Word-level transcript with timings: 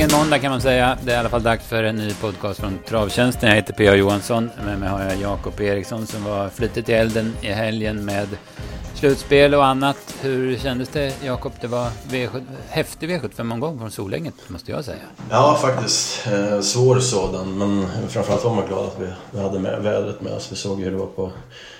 Äntligen 0.00 0.20
måndag 0.20 0.38
kan 0.38 0.50
man 0.50 0.60
säga. 0.60 0.98
Det 1.02 1.12
är 1.12 1.16
i 1.16 1.18
alla 1.18 1.28
fall 1.28 1.42
dags 1.42 1.66
för 1.66 1.84
en 1.84 1.96
ny 1.96 2.14
podcast 2.14 2.60
från 2.60 2.78
Travtjänsten. 2.88 3.48
Jag 3.48 3.56
heter 3.56 3.72
P.A. 3.72 3.94
Johansson. 3.94 4.50
Med 4.64 4.78
mig 4.78 4.88
har 4.88 5.02
jag 5.02 5.16
Jakob 5.16 5.60
Eriksson 5.60 6.06
som 6.06 6.24
var 6.24 6.48
flitigt 6.48 6.88
i 6.88 6.92
elden 6.92 7.36
i 7.42 7.46
helgen 7.46 8.04
med 8.04 8.28
slutspel 9.00 9.54
och 9.54 9.66
annat. 9.66 10.14
Hur 10.20 10.58
kändes 10.58 10.88
det 10.88 11.14
Jakob? 11.24 11.52
Det 11.60 11.66
var 11.66 11.88
V7, 12.08 12.42
häftig 12.68 13.10
V75-omgång 13.10 13.78
från 13.78 13.90
Solänget 13.90 14.34
måste 14.48 14.70
jag 14.70 14.84
säga. 14.84 15.02
Ja, 15.30 15.58
faktiskt. 15.62 16.26
Eh, 16.26 16.60
svår 16.60 17.00
sådan, 17.00 17.58
men 17.58 17.86
framförallt 18.08 18.44
var 18.44 18.54
man 18.54 18.66
glad 18.66 18.84
att 18.84 18.96
vi, 19.00 19.06
vi 19.30 19.40
hade 19.40 19.58
med 19.58 19.82
vädret 19.82 20.20
med 20.20 20.32
oss. 20.32 20.52
Vi 20.52 20.56
såg 20.56 20.80
hur 20.80 20.90
det 20.90 20.96
var 20.96 21.06
på, 21.06 21.30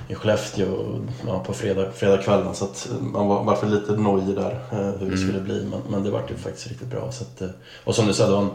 i 0.09 0.15
Skellefteå 0.15 0.99
ja, 1.27 1.39
på 1.39 1.53
fredag, 1.53 1.93
fredagskvällen 1.93 2.55
så 2.55 2.65
att 2.65 2.89
man 3.01 3.27
var, 3.27 3.45
var 3.45 3.67
lite 3.67 3.93
nojig 3.93 4.37
där 4.37 4.61
eh, 4.73 4.79
hur 4.79 5.07
det 5.07 5.15
mm. 5.15 5.19
skulle 5.19 5.41
bli. 5.41 5.67
Men, 5.71 5.81
men 5.91 6.05
det 6.05 6.11
var 6.11 6.23
ju 6.29 6.37
faktiskt 6.37 6.69
riktigt 6.69 6.89
bra. 6.89 7.13
Så 7.13 7.25
att, 7.25 7.41
eh, 7.41 7.49
och 7.85 7.95
som 7.95 8.07
du 8.07 8.15
sa, 8.15 8.27
det 8.27 8.33
var 8.33 8.43
en, 8.43 8.51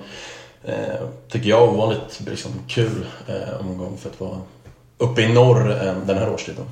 eh, 0.64 1.08
tycker 1.30 1.50
jag, 1.50 1.74
ovanligt 1.74 2.22
liksom, 2.28 2.52
kul 2.68 3.06
eh, 3.28 3.60
omgång 3.60 3.98
för 3.98 4.10
att 4.10 4.20
vara 4.20 4.38
uppe 4.98 5.22
i 5.22 5.34
norr 5.34 5.72
eh, 5.72 5.96
den 6.06 6.18
här 6.18 6.34
årstiden. 6.34 6.66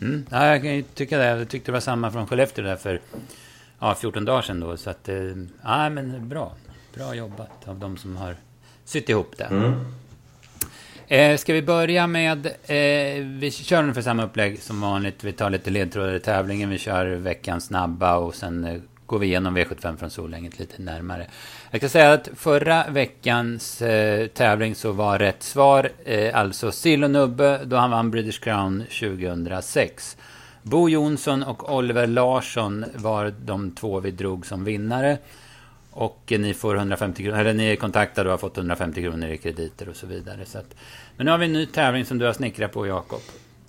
Mm. 0.00 0.26
Ja, 0.30 0.46
jag 0.46 0.62
kan 0.62 0.76
ju 0.76 0.82
tycka 0.82 1.18
det. 1.18 1.24
Jag 1.24 1.48
tyckte 1.48 1.68
det 1.68 1.72
var 1.72 1.80
samma 1.80 2.10
från 2.10 2.26
Skellefteå 2.26 2.64
där 2.64 2.76
för 2.76 3.00
ja, 3.78 3.94
14 3.94 4.24
dagar 4.24 4.42
sedan 4.42 4.60
då. 4.60 4.76
Så 4.76 4.90
att, 4.90 5.08
eh, 5.08 5.16
ja 5.62 5.88
men 5.88 6.28
bra. 6.28 6.52
Bra 6.94 7.14
jobbat 7.14 7.68
av 7.68 7.78
de 7.78 7.96
som 7.96 8.16
har 8.16 8.36
sytt 8.84 9.08
ihop 9.08 9.34
det. 9.38 9.44
Mm. 9.44 9.72
Eh, 11.10 11.36
ska 11.36 11.52
vi 11.52 11.62
börja 11.62 12.06
med, 12.06 12.46
eh, 12.46 13.24
vi 13.24 13.50
kör 13.50 13.82
ungefär 13.82 14.02
samma 14.02 14.24
upplägg 14.24 14.62
som 14.62 14.80
vanligt. 14.80 15.24
Vi 15.24 15.32
tar 15.32 15.50
lite 15.50 15.70
ledtrådar 15.70 16.14
i 16.14 16.20
tävlingen, 16.20 16.70
vi 16.70 16.78
kör 16.78 17.06
veckans 17.06 17.64
snabba 17.64 18.16
och 18.16 18.34
sen 18.34 18.64
eh, 18.64 18.80
går 19.08 19.18
vi 19.18 19.26
igenom 19.26 19.58
V75 19.58 19.96
från 19.96 20.10
Solänget 20.10 20.58
lite 20.58 20.82
närmare. 20.82 21.26
Jag 21.70 21.80
kan 21.80 21.90
säga 21.90 22.12
att 22.12 22.28
förra 22.36 22.84
veckans 22.90 23.82
eh, 23.82 24.26
tävling 24.26 24.74
så 24.74 24.92
var 24.92 25.18
rätt 25.18 25.42
svar 25.42 25.90
eh, 26.04 26.38
alltså 26.38 26.72
Sill 26.72 27.04
och 27.04 27.10
Nubbe 27.10 27.60
då 27.64 27.76
han 27.76 27.90
vann 27.90 28.10
British 28.10 28.40
Crown 28.40 28.84
2006. 29.00 30.16
Bo 30.62 30.88
Jonsson 30.88 31.42
och 31.42 31.76
Oliver 31.76 32.06
Larsson 32.06 32.84
var 32.94 33.34
de 33.44 33.70
två 33.70 34.00
vi 34.00 34.10
drog 34.10 34.46
som 34.46 34.64
vinnare. 34.64 35.18
Och 35.90 36.32
ni 36.38 36.54
får 36.54 36.76
150 36.76 37.22
kronor, 37.22 37.38
eller 37.38 37.54
ni 37.54 37.66
är 37.66 37.76
kontaktade 37.76 38.28
och 38.28 38.32
har 38.32 38.38
fått 38.38 38.56
150 38.56 39.02
kronor 39.02 39.28
i 39.28 39.38
krediter 39.38 39.88
och 39.88 39.96
så 39.96 40.06
vidare. 40.06 40.44
Så 40.44 40.58
att, 40.58 40.74
men 41.16 41.24
nu 41.26 41.30
har 41.30 41.38
vi 41.38 41.46
en 41.46 41.52
ny 41.52 41.66
tävling 41.66 42.04
som 42.04 42.18
du 42.18 42.26
har 42.26 42.32
snickrat 42.32 42.72
på 42.72 42.86
Jakob. 42.86 43.20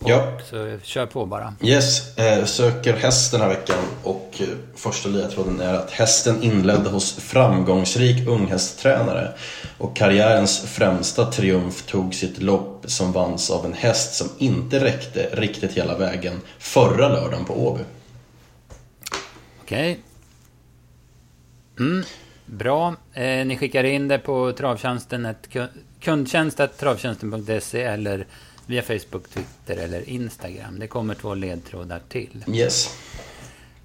Ja. 0.06 0.38
Så 0.50 0.78
kör 0.84 1.06
på 1.06 1.26
bara. 1.26 1.54
Yes, 1.62 2.18
eh, 2.18 2.46
söker 2.46 2.94
häst 2.94 3.32
den 3.32 3.42
här 3.42 3.50
veckan 3.50 3.78
och 4.04 4.36
eh, 4.40 4.48
första 4.76 5.10
ledtråden 5.10 5.62
är 5.62 5.74
att 5.74 5.92
hästen 5.92 6.44
inledde 6.44 6.90
hos 6.90 7.16
framgångsrik 7.16 8.28
unghästtränare 8.28 9.32
och 9.78 9.96
karriärens 9.96 10.62
främsta 10.62 11.26
triumf 11.32 11.86
tog 11.86 12.16
sitt 12.16 12.42
lopp 12.42 12.84
som 12.88 13.12
vanns 13.12 13.52
av 13.52 13.66
en 13.66 13.74
häst 13.74 14.14
som 14.14 14.28
inte 14.38 14.84
räckte 14.86 15.30
riktigt 15.34 15.72
hela 15.72 15.98
vägen 15.98 16.42
förra 16.60 17.10
lördagen 17.10 17.46
på 17.46 17.68
Åby. 17.68 17.84
Okej. 19.62 19.92
Okay. 19.92 20.04
Mm, 21.88 22.04
bra. 22.46 22.96
Eh, 23.14 23.46
ni 23.46 23.58
skickar 23.58 23.84
in 23.84 24.08
det 24.08 24.20
på 24.20 24.52
travtjänsten, 24.52 25.36
kundtjänst.travtjänsten.se 26.00 27.84
eller 27.84 28.26
via 28.70 28.82
Facebook, 28.82 29.30
Twitter 29.30 29.84
eller 29.84 30.10
Instagram. 30.10 30.80
Det 30.80 30.88
kommer 30.88 31.14
två 31.16 31.34
ledtrådar 31.34 32.02
till. 32.10 32.46
Yes. 32.48 32.98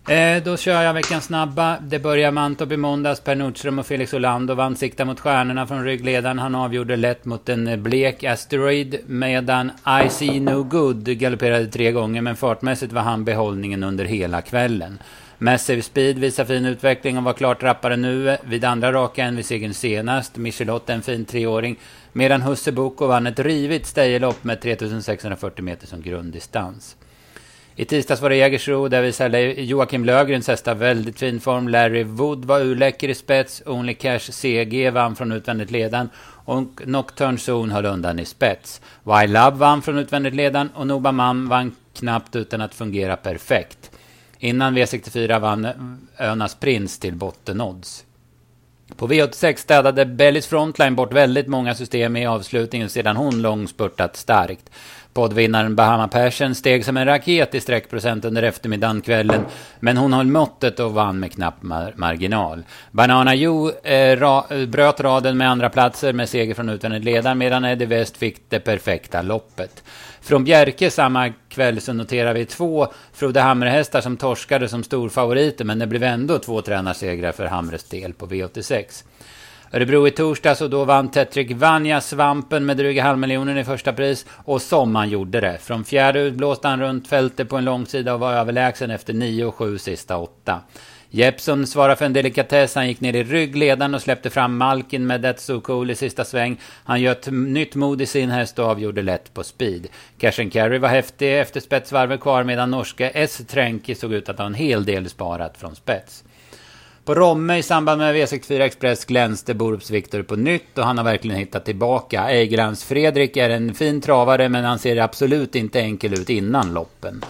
Eh, 0.09 0.43
då 0.43 0.57
kör 0.57 0.83
jag 0.83 0.95
veckans 0.95 1.25
snabba. 1.25 1.79
Det 1.81 1.99
börjar 1.99 2.31
Mantorp 2.31 2.73
i 2.73 2.77
måndags. 2.77 3.21
Per 3.21 3.35
Nordström 3.35 3.79
och 3.79 3.87
Felix 3.87 4.15
Olander 4.15 4.55
vann 4.55 4.77
sikta 4.77 5.05
mot 5.05 5.21
stjärnorna 5.21 5.67
från 5.67 5.85
ryggledaren. 5.85 6.39
Han 6.39 6.55
avgjorde 6.55 6.97
lätt 6.97 7.25
mot 7.25 7.49
en 7.49 7.83
blek 7.83 8.25
Asteroid. 8.25 8.99
Medan 9.07 9.73
I 10.05 10.11
See 10.11 10.41
No 10.41 10.63
Good 10.63 11.19
galopperade 11.19 11.67
tre 11.67 11.93
gånger. 11.93 12.23
Men 12.23 12.37
fartmässigt 12.37 12.93
var 12.93 13.03
han 13.03 13.25
behållningen 13.25 13.85
under 13.85 14.05
hela 14.05 14.43
kvällen. 14.43 14.99
Massive 15.45 15.83
Speed 15.83 16.19
visar 16.19 16.45
fin 16.45 16.67
utveckling 16.67 17.19
och 17.19 17.25
var 17.25 17.33
klart 17.33 17.63
rappare 17.63 17.97
nu 17.97 18.37
vid 18.45 18.65
andra 18.65 18.93
raka 18.93 19.25
än 19.25 19.37
vid 19.37 19.47
segern 19.47 19.75
senast. 19.75 20.37
Michelotte 20.37 20.93
en 20.93 21.03
fin 21.03 21.25
treåring. 21.25 21.77
Medan 22.13 22.43
Husse 22.43 22.73
Boko 22.73 23.07
vann 23.07 23.27
ett 23.27 23.39
rivigt 23.39 23.87
stejelopp 23.87 24.45
med 24.45 24.61
3640 24.61 25.65
meter 25.65 25.87
som 25.87 26.03
grunddistans. 26.03 26.97
I 27.77 27.85
tisdags 27.85 28.21
var 28.21 28.31
det 28.31 28.37
Jägersro, 28.37 28.89
där 28.89 29.03
visade 29.03 29.41
Joakim 29.41 30.05
Löfgrens 30.05 30.49
hästar 30.49 30.75
väldigt 30.75 31.19
fin 31.19 31.41
form. 31.41 31.69
Larry 31.69 32.05
Wood 32.05 32.45
var 32.45 32.61
urläcker 32.61 33.09
i 33.09 33.15
spets. 33.15 33.63
Only 33.67 33.95
Cash 33.95 34.31
CG 34.31 34.91
vann 34.91 35.17
från 35.17 35.33
utvändigt 35.33 35.71
ledan. 35.71 36.11
Och 36.45 36.83
Nocturne 36.87 37.39
Zone 37.39 37.75
höll 37.75 37.87
undan 37.87 38.19
i 38.19 38.25
spets. 38.25 38.81
Why 39.03 39.27
Love 39.27 39.57
vann 39.57 39.83
från 39.83 39.99
utvändigt 39.99 40.35
ledan 40.35 40.69
och 40.75 40.87
Noba 40.87 41.13
Mam 41.13 41.49
vann 41.49 41.77
knappt 41.95 42.37
utan 42.37 42.61
att 42.61 42.75
fungera 42.75 43.17
perfekt. 43.17 43.91
Innan 44.45 44.79
V64 44.79 45.39
vann 45.41 45.69
Önas 46.19 46.55
Prins 46.55 46.99
till 46.99 47.15
bottenodds. 47.15 48.05
På 48.97 49.09
V86 49.09 49.57
städade 49.57 50.07
Bellys 50.07 50.47
Frontline 50.47 50.95
bort 50.95 51.13
väldigt 51.13 51.47
många 51.47 51.75
system 51.75 52.17
i 52.17 52.27
avslutningen 52.27 52.91
sedan 52.91 53.17
hon 53.17 53.43
långspurtat 53.43 54.17
starkt. 54.17 54.71
Poddvinnaren 55.15 55.77
Bahama 55.77 56.09
Persson 56.09 56.55
steg 56.55 56.85
som 56.85 56.97
en 56.97 57.07
raket 57.07 57.55
i 57.55 57.61
sträckprocent 57.61 58.25
under 58.25 58.43
eftermiddagen 58.43 59.01
kvällen, 59.01 59.45
men 59.81 59.97
hon 59.97 60.13
höll 60.13 60.27
måttet 60.27 60.81
och 60.81 60.95
vann 60.95 61.21
med 61.21 61.33
knapp 61.33 61.63
mar 61.63 61.93
marginal. 61.97 62.63
Banana 62.91 63.35
Joe 63.35 63.71
eh, 63.83 64.17
ra 64.17 64.45
eh, 64.51 64.67
bröt 64.67 65.01
raden 65.01 65.37
med 65.37 65.51
andra 65.51 65.69
platser 65.69 66.13
med 66.13 66.29
seger 66.29 66.55
från 66.55 66.69
utvändigt 66.69 67.05
ledaren, 67.05 67.39
medan 67.39 67.65
Eddie 67.65 67.87
West 67.87 68.17
fick 68.17 68.51
det 68.51 68.61
perfekta 68.61 69.23
loppet. 69.23 69.83
Från 70.21 70.45
Bjerke 70.45 70.91
samma 70.91 71.33
kväll 71.49 71.81
så 71.81 71.93
noterar 71.93 72.35
vi 72.35 72.45
två 72.45 72.87
Frode 73.13 73.41
Hamre-hästar 73.41 74.01
som 74.01 74.17
torskade 74.17 74.69
som 74.69 74.83
storfavoriter, 74.83 75.65
men 75.65 75.79
det 75.79 75.87
blev 75.87 76.03
ändå 76.03 76.39
två 76.39 76.63
tränarsegrar 76.63 77.33
för 77.33 77.47
Hamres 77.47 77.85
del 77.85 78.13
på 78.13 78.27
V86. 78.27 79.05
Örebro 79.75 80.09
i 80.09 80.11
torsdags 80.11 80.61
och 80.61 80.71
då 80.71 80.85
vann 80.85 81.11
Tetrik 81.11 81.53
Vanja 81.53 82.01
svampen 82.01 82.67
med 82.67 82.77
dryga 82.77 83.03
halvmiljonen 83.03 83.59
i 83.59 83.65
första 83.65 83.93
pris. 83.93 84.27
Och 84.45 84.63
som 84.63 84.95
han 84.95 85.09
gjorde 85.09 85.41
det. 85.41 85.59
Från 85.59 85.85
fjärde 85.85 86.21
utblåste 86.21 86.69
han 86.69 86.81
runt 86.81 87.09
fältet 87.09 87.49
på 87.49 87.57
en 87.57 87.65
långsida 87.65 88.15
och 88.15 88.21
var 88.21 88.33
överlägsen 88.33 88.91
efter 88.91 89.13
9 89.13 89.45
och 89.45 89.55
7 89.55 89.79
sista 89.79 90.17
åtta. 90.17 90.61
Jeppson 91.11 91.67
svarade 91.67 91.97
för 91.97 92.05
en 92.05 92.13
delikatess. 92.13 92.75
Han 92.75 92.89
gick 92.89 93.01
ner 93.01 93.17
i 93.17 93.25
ryggledaren 93.25 93.95
och 93.95 94.03
släppte 94.03 94.31
fram 94.31 94.57
Malkin 94.57 95.07
med 95.07 95.25
That's 95.25 95.39
So 95.39 95.61
Cool 95.61 95.91
i 95.91 95.95
sista 95.95 96.25
sväng. 96.25 96.61
Han 96.85 97.01
göt 97.01 97.27
nytt 97.31 97.75
mod 97.75 98.03
i 98.03 98.07
sin 98.07 98.31
häst 98.31 98.59
och 98.59 98.67
avgjorde 98.67 99.03
lätt 99.03 99.35
på 99.35 99.45
speed. 99.45 99.87
Cash 100.19 100.41
and 100.41 100.53
Carry 100.53 100.79
var 100.79 100.89
häftig 100.89 101.41
efter 101.41 101.61
spetsvarvet 101.61 102.21
kvar 102.21 102.45
medan 102.45 102.71
norska 102.71 103.11
S. 103.11 103.43
Tränki 103.49 103.95
såg 103.95 104.13
ut 104.13 104.29
att 104.29 104.39
ha 104.39 104.47
en 104.47 104.55
hel 104.55 104.85
del 104.85 105.11
sparat 105.11 105.57
från 105.57 105.77
spets. 105.77 106.25
På 107.05 107.15
Romme 107.15 107.59
i 107.59 107.63
samband 107.63 107.99
med 107.99 108.15
V64 108.15 108.61
Express 108.61 109.05
glänste 109.05 109.55
Borups 109.55 109.91
Viktor 109.91 110.23
på 110.23 110.37
nytt 110.37 110.79
och 110.79 110.85
han 110.85 110.99
har 110.99 111.05
verkligen 111.05 111.37
hittat 111.39 111.65
tillbaka. 111.65 112.25
Eigrans 112.25 112.85
Fredrik 112.85 113.37
är 113.37 113.51
en 113.51 113.75
fin 113.75 114.01
travare 114.01 114.49
men 114.49 114.65
han 114.65 114.79
ser 114.79 114.97
absolut 114.97 115.55
inte 115.55 115.81
enkel 115.81 116.13
ut 116.13 116.31
innan 116.31 116.75
loppen. 116.75 117.25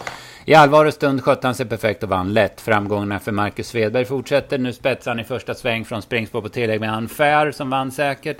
I 0.45 0.53
allvar 0.53 0.85
och 0.85 0.93
stund 0.93 1.23
skötte 1.23 1.47
han 1.47 1.55
sig 1.55 1.65
perfekt 1.65 2.03
och 2.03 2.09
vann 2.09 2.33
lätt. 2.33 2.61
Framgångarna 2.61 3.19
för 3.19 3.31
Marcus 3.31 3.67
Svedberg 3.67 4.05
fortsätter. 4.05 4.57
Nu 4.57 4.73
spetsar 4.73 5.11
han 5.11 5.19
i 5.19 5.23
första 5.23 5.53
sväng 5.53 5.85
från 5.85 6.01
springspår 6.01 6.41
på 6.41 6.49
tillägg 6.49 6.79
med 6.79 6.97
Unfair 6.97 7.51
som 7.51 7.69
vann 7.69 7.91
säkert. 7.91 8.37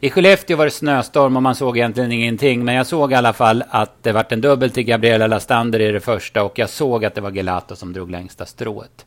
I 0.00 0.10
Skellefteå 0.10 0.56
var 0.56 0.64
det 0.64 0.70
snöstorm 0.70 1.36
och 1.36 1.42
man 1.42 1.54
såg 1.54 1.78
egentligen 1.78 2.12
ingenting. 2.12 2.64
Men 2.64 2.74
jag 2.74 2.86
såg 2.86 3.12
i 3.12 3.14
alla 3.14 3.32
fall 3.32 3.64
att 3.68 4.02
det 4.02 4.12
vart 4.12 4.32
en 4.32 4.40
dubbel 4.40 4.70
till 4.70 4.84
Gabriella 4.84 5.26
Lastander 5.26 5.80
i 5.80 5.92
det 5.92 6.00
första. 6.00 6.42
Och 6.42 6.58
jag 6.58 6.70
såg 6.70 7.04
att 7.04 7.14
det 7.14 7.20
var 7.20 7.30
Gelato 7.30 7.76
som 7.76 7.92
drog 7.92 8.10
längsta 8.10 8.46
strået. 8.46 9.04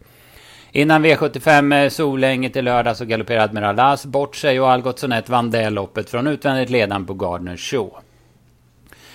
Innan 0.74 1.06
V75 1.06 1.84
eh, 1.84 1.90
Solänget 1.90 2.56
i 2.56 2.62
lördag 2.62 2.98
så 2.98 3.06
galopperade 3.06 3.44
Admiral 3.44 3.80
As 3.80 4.06
bort 4.06 4.36
sig 4.36 4.60
och 4.60 4.72
Algotsson 4.72 5.12
1 5.12 5.30
vann 5.30 5.52
det 5.52 5.70
loppet 5.70 6.10
från 6.10 6.28
utvändigt 6.28 6.70
ledan 6.70 7.06
på 7.06 7.14
Gardner 7.14 7.58
Show. 7.58 7.98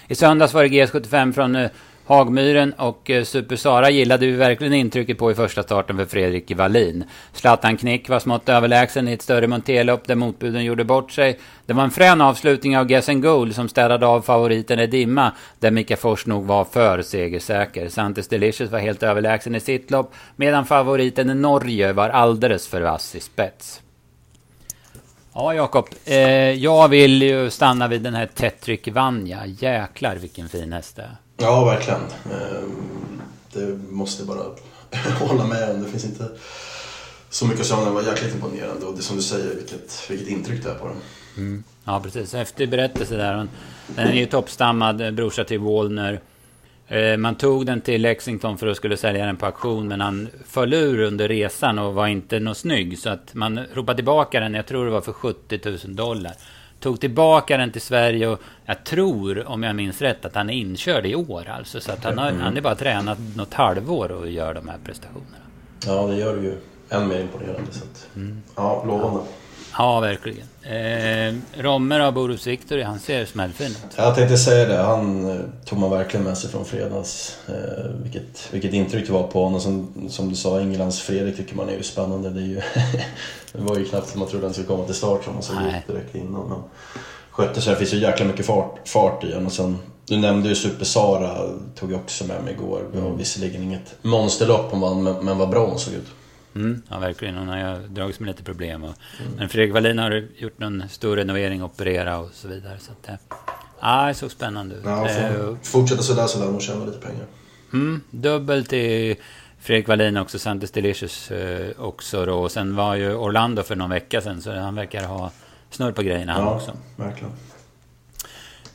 I 0.08 0.14
söndags 0.14 0.54
var 0.54 0.62
det 0.62 0.68
GS75 0.68 1.32
från 1.32 1.56
eh, 1.56 1.70
Hagmyren 2.06 2.72
och 2.72 3.10
eh, 3.10 3.24
Super 3.24 3.56
Sara 3.56 3.90
gillade 3.90 4.26
vi 4.26 4.32
verkligen 4.32 4.72
intrycket 4.72 5.18
på 5.18 5.30
i 5.30 5.34
första 5.34 5.62
starten 5.62 5.96
för 5.96 6.04
Fredrik 6.04 6.56
Wallin. 6.56 7.04
Zlatan 7.32 7.76
Knick 7.76 8.08
var 8.08 8.18
smått 8.18 8.48
överlägsen 8.48 9.08
i 9.08 9.12
ett 9.12 9.22
större 9.22 9.46
monterlopp 9.46 10.06
där 10.06 10.14
motbuden 10.14 10.64
gjorde 10.64 10.84
bort 10.84 11.12
sig. 11.12 11.38
Det 11.66 11.72
var 11.72 11.84
en 11.84 11.90
frän 11.90 12.20
avslutning 12.20 12.78
av 12.78 12.86
Guess 12.86 13.08
and 13.08 13.22
Goal 13.22 13.54
som 13.54 13.68
städade 13.68 14.06
av 14.06 14.22
favoriten 14.22 14.80
i 14.80 14.86
dimma 14.86 15.32
där 15.58 15.70
Mika 15.70 15.96
Fors 15.96 16.26
nog 16.26 16.44
var 16.44 16.64
för 16.64 17.02
segersäker. 17.02 17.88
Santis 17.88 18.28
Delicious 18.28 18.70
var 18.70 18.78
helt 18.78 19.02
överlägsen 19.02 19.54
i 19.54 19.60
sitt 19.60 19.90
lopp 19.90 20.14
medan 20.36 20.66
favoriten 20.66 21.30
i 21.30 21.34
Norge 21.34 21.92
var 21.92 22.08
alldeles 22.08 22.68
för 22.68 22.80
vass 22.80 23.14
i 23.14 23.20
spets. 23.20 23.82
Ja, 25.34 25.54
Jakob. 25.54 25.86
Eh, 26.04 26.16
jag 26.50 26.88
vill 26.88 27.22
ju 27.22 27.50
stanna 27.50 27.88
vid 27.88 28.02
den 28.02 28.14
här 28.14 28.26
Tetrick 28.26 28.88
Vanja. 28.88 29.46
Jäklar 29.46 30.16
vilken 30.16 30.48
fin 30.48 30.72
häst 30.72 30.96
det 30.96 31.02
är. 31.02 31.16
Ja, 31.36 31.64
verkligen. 31.64 32.00
Ehm, 32.00 33.20
det 33.52 33.78
måste 33.90 34.22
jag 34.22 34.28
bara 34.28 34.46
hålla 35.28 35.46
med 35.46 35.70
om. 35.70 35.82
Det 35.82 35.88
finns 35.88 36.04
inte 36.04 36.28
så 37.30 37.46
mycket 37.46 37.60
att 37.60 37.66
säga 37.66 37.78
om 37.78 37.84
den 37.84 37.94
var 37.94 38.02
jäkligt 38.02 38.34
imponerande 38.34 38.86
och 38.86 38.96
det 38.96 39.02
som 39.02 39.16
du 39.16 39.22
säger, 39.22 39.54
vilket, 39.54 40.10
vilket 40.10 40.28
intryck 40.28 40.62
det 40.62 40.70
är 40.70 40.74
på 40.74 40.86
den. 40.86 40.96
Mm. 41.36 41.64
Ja, 41.84 42.00
precis. 42.00 42.34
Efter 42.34 42.66
berättelse 42.66 43.16
där. 43.16 43.48
Den 43.86 44.08
är 44.08 44.12
ju 44.14 44.26
toppstammad, 44.26 45.00
eh, 45.00 45.10
brorsa 45.10 45.44
till 45.44 45.60
Wallner. 45.60 46.20
Ehm, 46.88 47.22
man 47.22 47.34
tog 47.34 47.66
den 47.66 47.80
till 47.80 48.02
Lexington 48.02 48.58
för 48.58 48.66
att 48.66 48.76
skulle 48.76 48.96
sälja 48.96 49.26
den 49.26 49.36
på 49.36 49.46
auktion 49.46 49.88
men 49.88 50.00
han 50.00 50.28
föll 50.46 50.74
ur 50.74 51.00
under 51.00 51.28
resan 51.28 51.78
och 51.78 51.94
var 51.94 52.06
inte 52.06 52.40
något 52.40 52.56
snygg. 52.56 52.98
Så 52.98 53.10
att 53.10 53.34
man 53.34 53.60
ropade 53.74 53.96
tillbaka 53.96 54.40
den, 54.40 54.54
jag 54.54 54.66
tror 54.66 54.84
det 54.84 54.90
var 54.90 55.00
för 55.00 55.12
70 55.12 55.60
000 55.64 55.96
dollar. 55.96 56.32
Tog 56.80 57.00
tillbaka 57.00 57.56
den 57.56 57.72
till 57.72 57.80
Sverige 57.80 58.28
och 58.28 58.40
jag 58.66 58.84
tror, 58.84 59.48
om 59.48 59.62
jag 59.62 59.76
minns 59.76 60.02
rätt, 60.02 60.24
att 60.24 60.34
han 60.34 60.50
är 60.50 60.54
inkörd 60.54 61.06
i 61.06 61.14
år 61.14 61.48
alltså. 61.48 61.80
Så 61.80 61.92
att 61.92 62.04
han 62.04 62.18
har, 62.18 62.32
han 62.32 62.56
är 62.56 62.60
bara 62.60 62.74
tränat 62.74 63.18
något 63.36 63.54
halvår 63.54 64.12
och 64.12 64.30
gör 64.30 64.54
de 64.54 64.68
här 64.68 64.78
prestationerna. 64.84 65.36
Ja, 65.86 66.06
det 66.06 66.16
gör 66.16 66.36
det 66.36 66.42
ju 66.42 66.58
än 66.88 67.08
mer 67.08 67.20
imponerande. 67.20 67.72
Så 67.72 67.84
att, 67.84 68.08
mm. 68.16 68.42
Ja, 68.56 68.84
lovande. 68.86 69.20
Ja, 69.20 69.26
verkligen. 70.00 70.46
Eh, 70.62 71.34
Romer 71.62 72.00
av 72.00 72.12
Boros 72.12 72.46
Victory, 72.46 72.82
han 72.82 73.00
ser 73.00 73.24
smällfin 73.24 73.66
ut. 73.66 73.94
Jag 73.96 74.14
tänkte 74.14 74.36
säga 74.36 74.68
det. 74.68 74.82
Han 74.82 75.30
eh, 75.30 75.36
tog 75.64 75.78
man 75.78 75.90
verkligen 75.90 76.24
med 76.24 76.38
sig 76.38 76.50
från 76.50 76.64
fredags. 76.64 77.36
Eh, 77.48 77.90
vilket, 78.02 78.48
vilket 78.50 78.72
intryck 78.72 79.06
det 79.06 79.12
var 79.12 79.22
på 79.22 79.44
honom. 79.44 79.60
Som, 79.60 79.88
som 80.08 80.28
du 80.28 80.34
sa, 80.34 80.60
Englands 80.60 81.00
Fredrik 81.00 81.36
tycker 81.36 81.56
man 81.56 81.68
är 81.68 81.76
ju 81.76 81.82
spännande. 81.82 82.30
Det, 82.30 82.40
är 82.40 82.46
ju 82.46 82.54
det 83.52 83.62
var 83.62 83.76
ju 83.76 83.84
knappt 83.84 84.08
som 84.08 84.20
man 84.20 84.28
trodde 84.28 84.46
han 84.46 84.52
skulle 84.52 84.68
komma 84.68 84.84
till 84.84 84.94
start 84.94 85.24
som 85.24 85.34
man 85.34 85.42
såg 85.42 85.56
ut 85.56 85.86
direkt 85.86 86.14
innan. 86.14 86.48
Men 86.48 86.62
skötte 87.30 87.60
sig. 87.60 87.72
Det 87.72 87.78
finns 87.78 87.94
ju 87.94 87.98
jäkla 87.98 88.26
mycket 88.26 88.46
fart, 88.46 88.88
fart 88.88 89.24
i 89.24 89.32
honom. 89.32 89.46
Och 89.46 89.52
sen, 89.52 89.78
du 90.06 90.16
nämnde 90.16 90.48
ju 90.48 90.54
Super 90.54 90.84
Sara, 90.84 91.36
tog 91.74 91.92
jag 91.92 92.00
också 92.00 92.26
med 92.26 92.44
mig 92.44 92.52
igår. 92.52 92.82
Det 92.92 93.00
var 93.00 93.10
visserligen 93.10 93.62
inget 93.62 93.96
monsterlopp 94.02 94.70
hon 94.70 94.80
vann, 94.80 95.02
men, 95.02 95.24
men 95.24 95.38
vad 95.38 95.50
bra 95.50 95.66
hon 95.66 95.78
såg 95.78 95.94
ut. 95.94 96.06
Mm, 96.56 96.82
ja, 96.90 96.98
verkligen. 96.98 97.36
Hon 97.36 97.48
har 97.48 97.58
ju 97.58 97.88
dragits 97.88 98.20
med 98.20 98.26
lite 98.26 98.42
problem. 98.42 98.84
Och, 98.84 98.94
mm. 99.20 99.32
Men 99.36 99.48
Fredrik 99.48 99.72
Wallin 99.74 99.98
har 99.98 100.24
gjort 100.36 100.58
någon 100.58 100.88
stor 100.88 101.16
renovering, 101.16 101.62
operera 101.62 102.18
och 102.18 102.30
så 102.32 102.48
vidare. 102.48 102.78
Så 102.78 102.92
att, 102.92 103.20
ja, 103.80 104.06
det 104.06 104.14
såg 104.14 104.30
spännande 104.30 104.74
ut. 104.74 104.82
Ja, 104.84 105.08
får 105.08 105.56
fortsätta 105.62 106.02
sådär 106.02 106.26
så 106.26 106.38
lär 106.38 106.46
hon 106.46 106.60
tjäna 106.60 106.84
lite 106.84 106.98
pengar. 106.98 107.26
Mm, 107.72 108.00
dubbel 108.10 108.64
till 108.64 109.16
Fredrik 109.60 109.88
Wallin 109.88 110.16
också, 110.16 110.38
Santos 110.38 110.70
Delicious 110.70 111.30
eh, 111.30 111.70
också 111.78 112.26
då. 112.26 112.38
Och 112.38 112.52
sen 112.52 112.76
var 112.76 112.94
ju 112.94 113.14
Orlando 113.14 113.62
för 113.62 113.76
någon 113.76 113.90
vecka 113.90 114.20
sedan, 114.20 114.42
så 114.42 114.52
han 114.52 114.74
verkar 114.74 115.04
ha 115.04 115.30
snurr 115.70 115.92
på 115.92 116.02
grejerna 116.02 116.32
han 116.32 116.42
ja, 116.42 116.54
också. 116.54 116.72
verkligen. 116.96 117.32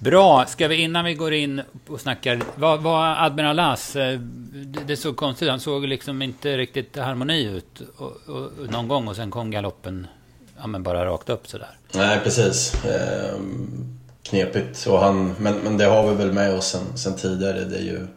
Bra, 0.03 0.45
ska 0.45 0.67
vi 0.67 0.75
innan 0.75 1.05
vi 1.05 1.13
går 1.13 1.33
in 1.33 1.61
och 1.87 2.01
snackar, 2.01 2.41
vad 2.55 2.81
var 2.81 3.15
Admiral 3.25 3.59
As? 3.59 3.95
Eh, 3.95 4.19
det 4.87 4.97
såg 4.97 5.17
konstigt 5.17 5.49
han 5.49 5.59
såg 5.59 5.87
liksom 5.87 6.21
inte 6.21 6.57
riktigt 6.57 6.97
harmoni 6.97 7.43
ut 7.43 7.81
och, 7.97 8.11
och, 8.35 8.71
någon 8.71 8.87
gång 8.87 9.07
och 9.07 9.15
sen 9.15 9.31
kom 9.31 9.51
galoppen 9.51 10.07
ja, 10.57 10.67
men 10.67 10.83
bara 10.83 11.05
rakt 11.05 11.29
upp 11.29 11.47
sådär. 11.47 11.69
Nej, 11.93 12.19
precis. 12.23 12.73
Ehm, 12.85 13.99
knepigt. 14.23 14.85
Och 14.87 14.99
han, 14.99 15.35
men, 15.39 15.55
men 15.57 15.77
det 15.77 15.85
har 15.85 16.09
vi 16.09 16.15
väl 16.15 16.33
med 16.33 16.53
oss 16.53 16.67
sen, 16.67 16.97
sen 16.97 17.15
tidigare. 17.15 17.63
Det 17.63 17.77
är 17.77 17.83
ju 17.83 18.07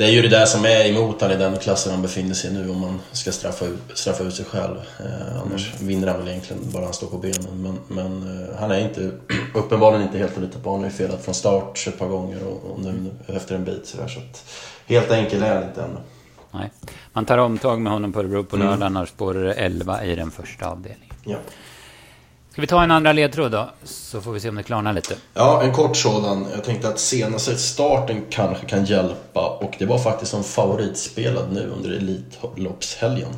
det 0.00 0.06
är 0.06 0.10
ju 0.10 0.22
det 0.22 0.28
där 0.28 0.46
som 0.46 0.64
är 0.64 0.88
emot 0.88 1.20
han 1.20 1.30
i 1.30 1.36
den 1.36 1.58
klassen 1.58 1.92
han 1.92 2.02
befinner 2.02 2.34
sig 2.34 2.50
i 2.50 2.54
nu 2.54 2.70
om 2.70 2.80
man 2.80 3.00
ska 3.12 3.32
straffa 3.32 3.64
ut, 3.64 3.82
straffa 3.94 4.24
ut 4.24 4.34
sig 4.34 4.44
själv. 4.44 4.76
Eh, 4.76 5.42
annars 5.42 5.72
mm. 5.74 5.88
vinner 5.88 6.08
han 6.08 6.18
väl 6.18 6.28
egentligen 6.28 6.62
bara 6.72 6.84
han 6.84 6.92
står 6.92 7.06
på 7.06 7.18
benen. 7.18 7.62
Men, 7.62 7.78
men 7.88 8.42
eh, 8.42 8.56
han 8.60 8.70
är 8.70 8.80
inte, 8.80 9.10
uppenbarligen 9.54 10.02
inte 10.06 10.18
helt 10.18 10.36
att 10.36 10.42
lita 10.42 10.58
på. 10.58 10.70
Han 10.70 10.80
har 10.80 10.86
ju 10.86 10.92
felat 10.92 11.24
från 11.24 11.34
start 11.34 11.84
ett 11.88 11.98
par 11.98 12.08
gånger 12.08 12.46
och, 12.46 12.70
och 12.70 12.80
nu 12.80 13.10
efter 13.26 13.54
en 13.54 13.64
bit 13.64 13.86
sådär. 13.86 14.08
Så 14.08 14.20
att, 14.20 14.44
helt 14.86 15.10
enkel 15.10 15.42
är 15.42 15.54
han 15.54 15.64
inte 15.64 15.82
ännu. 15.82 16.00
Nej. 16.50 16.70
Man 17.12 17.24
tar 17.24 17.38
omtag 17.38 17.80
med 17.80 17.92
honom 17.92 18.12
på 18.12 18.20
Örebro 18.20 18.44
på 18.44 18.56
lördag, 18.56 18.74
mm. 18.74 18.86
annars 18.86 19.08
spårar 19.08 19.44
det 19.44 19.52
11 19.52 20.04
i 20.04 20.14
den 20.14 20.30
första 20.30 20.66
avdelningen. 20.66 21.14
Ja. 21.24 21.38
Ska 22.52 22.60
vi 22.60 22.66
ta 22.66 22.82
en 22.82 22.90
andra 22.90 23.12
ledtråd 23.12 23.52
då? 23.52 23.70
Så 23.84 24.20
får 24.20 24.32
vi 24.32 24.40
se 24.40 24.48
om 24.48 24.54
det 24.54 24.62
klarnar 24.62 24.92
lite. 24.92 25.14
Ja, 25.34 25.62
en 25.62 25.72
kort 25.72 25.96
sådan. 25.96 26.46
Jag 26.54 26.64
tänkte 26.64 26.88
att 26.88 26.98
senaste 26.98 27.56
starten 27.56 28.22
kanske 28.30 28.66
kan 28.66 28.84
hjälpa. 28.84 29.48
Och 29.48 29.74
det 29.78 29.86
var 29.86 29.98
faktiskt 29.98 30.30
som 30.30 30.44
favoritspelad 30.44 31.52
nu 31.52 31.72
under 31.76 31.90
Elitloppshelgen. 31.90 33.28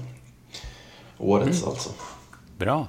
Årets 1.18 1.62
mm. 1.62 1.70
alltså. 1.70 1.90
Bra. 2.58 2.86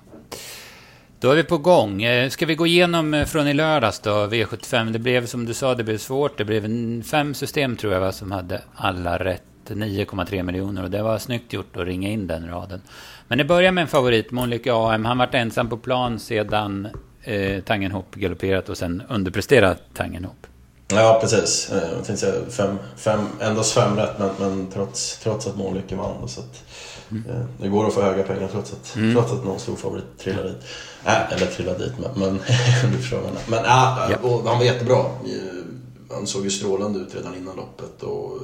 Då 1.19 1.31
är 1.31 1.35
vi 1.35 1.43
på 1.43 1.57
gång. 1.57 2.03
Eh, 2.03 2.29
ska 2.29 2.45
vi 2.45 2.55
gå 2.55 2.67
igenom 2.67 3.13
eh, 3.13 3.25
från 3.25 3.47
i 3.47 3.53
lördags 3.53 3.99
då, 3.99 4.27
V75? 4.27 4.91
Det 4.91 4.99
blev 4.99 5.25
som 5.25 5.45
du 5.45 5.53
sa, 5.53 5.75
det 5.75 5.83
blev 5.83 5.97
svårt. 5.97 6.37
Det 6.37 6.45
blev 6.45 7.03
fem 7.03 7.33
system 7.33 7.77
tror 7.77 7.93
jag 7.93 7.99
va, 7.99 8.11
som 8.11 8.31
hade 8.31 8.61
alla 8.75 9.17
rätt. 9.17 9.43
9,3 9.69 10.43
miljoner 10.43 10.83
och 10.83 10.91
det 10.91 11.03
var 11.03 11.17
snyggt 11.17 11.53
gjort 11.53 11.77
att 11.77 11.85
ringa 11.85 12.09
in 12.09 12.27
den 12.27 12.47
raden. 12.47 12.81
Men 13.27 13.37
det 13.37 13.45
börjar 13.45 13.71
med 13.71 13.81
en 13.81 13.87
favorit, 13.87 14.31
Månlykke 14.31 14.73
AM. 14.73 15.05
Han 15.05 15.17
varit 15.17 15.33
ensam 15.33 15.69
på 15.69 15.77
plan 15.77 16.19
sedan 16.19 16.87
eh, 17.23 17.63
Tangenhop 17.63 18.15
galopperat 18.15 18.69
och 18.69 18.77
sen 18.77 19.03
underpresterat 19.09 19.81
Tangenhop. 19.93 20.47
Ja, 20.87 21.17
precis. 21.21 21.71
Eh, 21.71 21.77
jag 21.77 22.05
tänkte 22.05 22.17
säga 22.17 22.33
fem, 22.49 22.77
fem, 22.95 23.19
endast 23.39 23.73
fem 23.73 23.97
rätt, 23.97 24.19
men, 24.19 24.29
men 24.39 24.67
trots, 24.73 25.19
trots 25.23 25.47
att 25.47 25.57
Månlykke 25.57 25.95
vann. 25.95 26.27
Så 26.27 26.39
att, 26.39 26.63
mm. 27.11 27.29
eh, 27.29 27.45
det 27.57 27.67
går 27.67 27.87
att 27.87 27.93
få 27.93 28.01
höga 28.01 28.23
pengar 28.23 28.47
trots 28.51 28.73
att, 28.73 28.95
mm. 28.95 29.13
trots 29.13 29.31
att 29.31 29.45
någon 29.45 29.59
stor 29.59 29.75
favorit 29.75 30.19
trillar 30.19 30.43
dit. 30.43 30.63
Äh, 31.05 31.33
eller 31.33 31.45
trillar 31.45 31.77
dit, 31.77 31.93
men, 31.99 32.11
men 32.15 32.33
du 32.91 32.97
förstår 32.97 33.21
vad 33.21 33.31
Men 33.47 33.59
äh, 33.59 34.11
ja. 34.11 34.41
han 34.45 34.57
var 34.57 34.63
jättebra. 34.63 34.97
Eh, 34.97 35.63
han 36.11 36.27
såg 36.27 36.43
ju 36.43 36.49
strålande 36.49 36.99
ut 36.99 37.15
redan 37.15 37.35
innan 37.35 37.55
loppet 37.55 38.03
och 38.03 38.37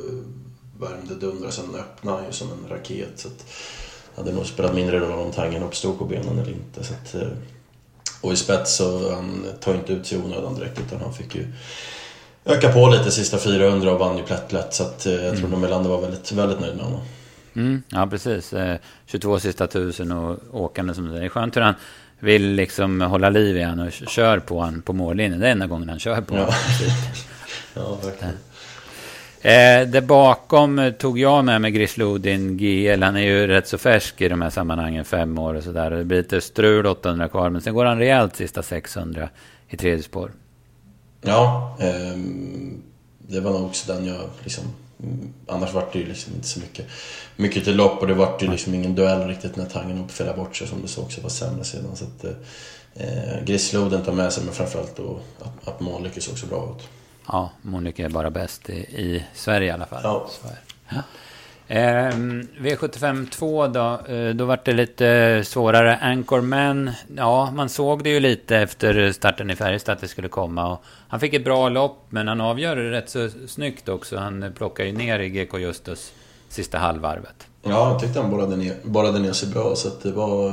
värmde 0.79 1.15
dundrar. 1.15 1.51
Sen 1.51 1.75
öppnade 1.75 2.17
han 2.17 2.25
ju 2.25 2.33
som 2.33 2.47
en 2.51 2.69
raket. 2.69 3.19
Så 3.19 3.27
att, 3.27 3.45
hade 4.15 4.31
nog 4.31 4.45
spelat 4.45 4.75
mindre 4.75 4.99
roll 4.99 5.19
om 5.19 5.31
Tangen 5.31 5.63
uppstod 5.63 5.97
på 5.97 6.05
benen 6.05 6.39
eller 6.39 6.51
inte. 6.51 6.83
Så 6.83 6.93
att, 6.93 7.15
eh, 7.15 7.27
och 8.21 8.33
i 8.33 8.35
spets 8.35 8.75
så 8.75 9.13
han 9.13 9.45
tar 9.59 9.75
inte 9.75 9.93
ut 9.93 10.07
sig 10.07 10.17
i 10.17 10.21
onödan 10.21 10.55
direkt 10.55 10.79
utan 10.79 11.01
han 11.01 11.13
fick 11.13 11.35
ju 11.35 11.47
öka 12.45 12.73
på 12.73 12.87
lite 12.89 13.11
sista 13.11 13.37
400 13.37 13.91
och 13.91 13.99
vann 13.99 14.17
ju 14.17 14.23
plättlätt. 14.23 14.73
Så 14.73 14.83
att, 14.83 15.05
eh, 15.05 15.13
jag 15.13 15.37
tror 15.37 15.47
mm. 15.47 15.61
Melander 15.61 15.89
var 15.89 16.01
väldigt, 16.01 16.31
väldigt 16.31 16.59
nöjd 16.59 16.75
med 16.75 16.85
honom. 16.85 17.01
Mm, 17.53 17.83
ja, 17.89 18.07
precis. 18.07 18.53
22 19.05 19.33
eh, 19.33 19.39
sista 19.39 19.67
tusen 19.67 20.11
och 20.11 20.39
åkande 20.51 20.93
som 20.93 21.09
det 21.09 21.25
är. 21.25 21.29
skönt 21.29 21.55
hur 21.55 21.61
han 21.61 21.75
vill 22.19 22.51
liksom 22.51 23.01
hålla 23.01 23.29
liv 23.29 23.57
i 23.57 23.63
han 23.63 23.79
och 23.79 23.91
kör 23.91 24.39
på 24.39 24.61
han 24.61 24.81
på 24.81 24.93
mållinjen. 24.93 25.39
Det 25.39 25.47
är 25.47 25.51
enda 25.51 25.67
gången 25.67 25.89
han 25.89 25.99
kör 25.99 26.21
på 26.21 26.35
ja. 26.35 26.49
ja, 27.73 27.97
verkligen. 28.03 28.33
Eh, 29.41 29.87
där 29.87 30.01
bakom 30.01 30.93
tog 30.99 31.19
jag 31.19 31.45
med 31.45 31.61
mig 31.61 31.71
Grislodin 31.71 32.57
GL. 32.57 33.03
Han 33.03 33.15
är 33.15 33.21
ju 33.21 33.47
rätt 33.47 33.67
så 33.67 33.77
färsk 33.77 34.21
i 34.21 34.29
de 34.29 34.41
här 34.41 34.49
sammanhangen, 34.49 35.05
fem 35.05 35.39
år 35.39 35.53
och 35.53 35.63
sådär. 35.63 35.91
Det 35.91 36.03
blir 36.03 36.17
lite 36.17 36.41
strul 36.41 36.85
800 36.85 37.29
kvar, 37.29 37.49
men 37.49 37.61
sen 37.61 37.73
går 37.73 37.85
han 37.85 37.99
rejält 37.99 38.35
sista 38.35 38.63
600 38.63 39.29
i 39.69 39.77
tredje 39.77 40.03
spår. 40.03 40.31
Ja, 41.21 41.77
eh, 41.79 42.17
det 43.17 43.39
var 43.39 43.51
nog 43.51 43.65
också 43.65 43.93
den 43.93 44.05
jag 44.05 44.29
liksom... 44.43 44.63
Annars 45.47 45.73
var 45.73 45.85
det 45.93 45.99
ju 45.99 46.05
liksom 46.05 46.33
inte 46.33 46.47
så 46.47 46.59
mycket, 46.59 46.85
mycket 47.35 47.63
till 47.63 47.75
lopp 47.75 48.01
och 48.01 48.07
det 48.07 48.13
var 48.13 48.37
ju 48.41 48.47
liksom 48.47 48.73
ingen 48.73 48.95
duell 48.95 49.27
riktigt 49.27 49.55
när 49.55 49.65
Tangen 49.65 50.03
upp 50.03 50.11
fällde 50.11 50.33
bort 50.33 50.55
sig 50.55 50.67
som 50.67 50.81
det 50.81 50.87
såg 50.87 51.03
också 51.03 51.21
var 51.21 51.29
sämre 51.29 51.63
sedan. 51.63 51.95
Så 51.95 52.05
att, 52.05 52.23
eh, 52.95 53.43
Grisloden 53.45 54.03
tar 54.03 54.13
med 54.13 54.33
sig, 54.33 54.43
men 54.45 54.53
framförallt 54.53 54.97
då 54.97 55.19
att, 55.39 55.67
att 55.67 55.79
mål 55.79 56.03
lyckas 56.03 56.27
också 56.27 56.45
bra 56.45 56.75
ut. 56.77 56.87
Ja, 57.31 57.51
Monica 57.61 58.05
är 58.05 58.09
bara 58.09 58.29
bäst 58.29 58.69
i, 58.69 58.73
i 58.73 59.25
Sverige 59.33 59.67
i 59.67 59.71
alla 59.71 59.85
fall. 59.85 60.01
Ja. 60.03 60.29
ja. 60.89 61.01
Eh, 61.75 62.13
V75 62.59 63.29
2 63.29 63.67
då, 63.67 64.13
eh, 64.13 64.35
då 64.35 64.45
var 64.45 64.59
det 64.65 64.73
lite 64.73 65.41
svårare. 65.45 65.97
Anchorman, 65.97 66.91
ja 67.17 67.51
man 67.51 67.69
såg 67.69 68.03
det 68.03 68.09
ju 68.09 68.19
lite 68.19 68.57
efter 68.57 69.11
starten 69.11 69.49
i 69.49 69.55
Färjestad 69.55 69.95
att 69.95 70.01
det 70.01 70.07
skulle 70.07 70.27
komma. 70.27 70.71
Och 70.71 70.83
han 71.07 71.19
fick 71.19 71.33
ett 71.33 71.43
bra 71.43 71.69
lopp, 71.69 72.05
men 72.09 72.27
han 72.27 72.41
avgör 72.41 72.75
det 72.75 72.91
rätt 72.91 73.09
så 73.09 73.29
snyggt 73.47 73.89
också. 73.89 74.17
Han 74.17 74.53
plockar 74.57 74.83
ju 74.83 74.91
ner 74.91 75.19
i 75.19 75.29
GK 75.29 75.59
Justus 75.59 76.13
sista 76.49 76.77
halvvarvet. 76.77 77.47
Ja, 77.61 77.91
jag 77.91 77.99
tyckte 77.99 78.21
han 78.21 78.31
borrade 78.31 78.57
ner, 78.57 78.75
borrade 78.83 79.19
ner 79.19 79.33
sig 79.33 79.49
bra, 79.49 79.75
så 79.75 79.87
att 79.87 80.03
det 80.03 80.11
var... 80.11 80.51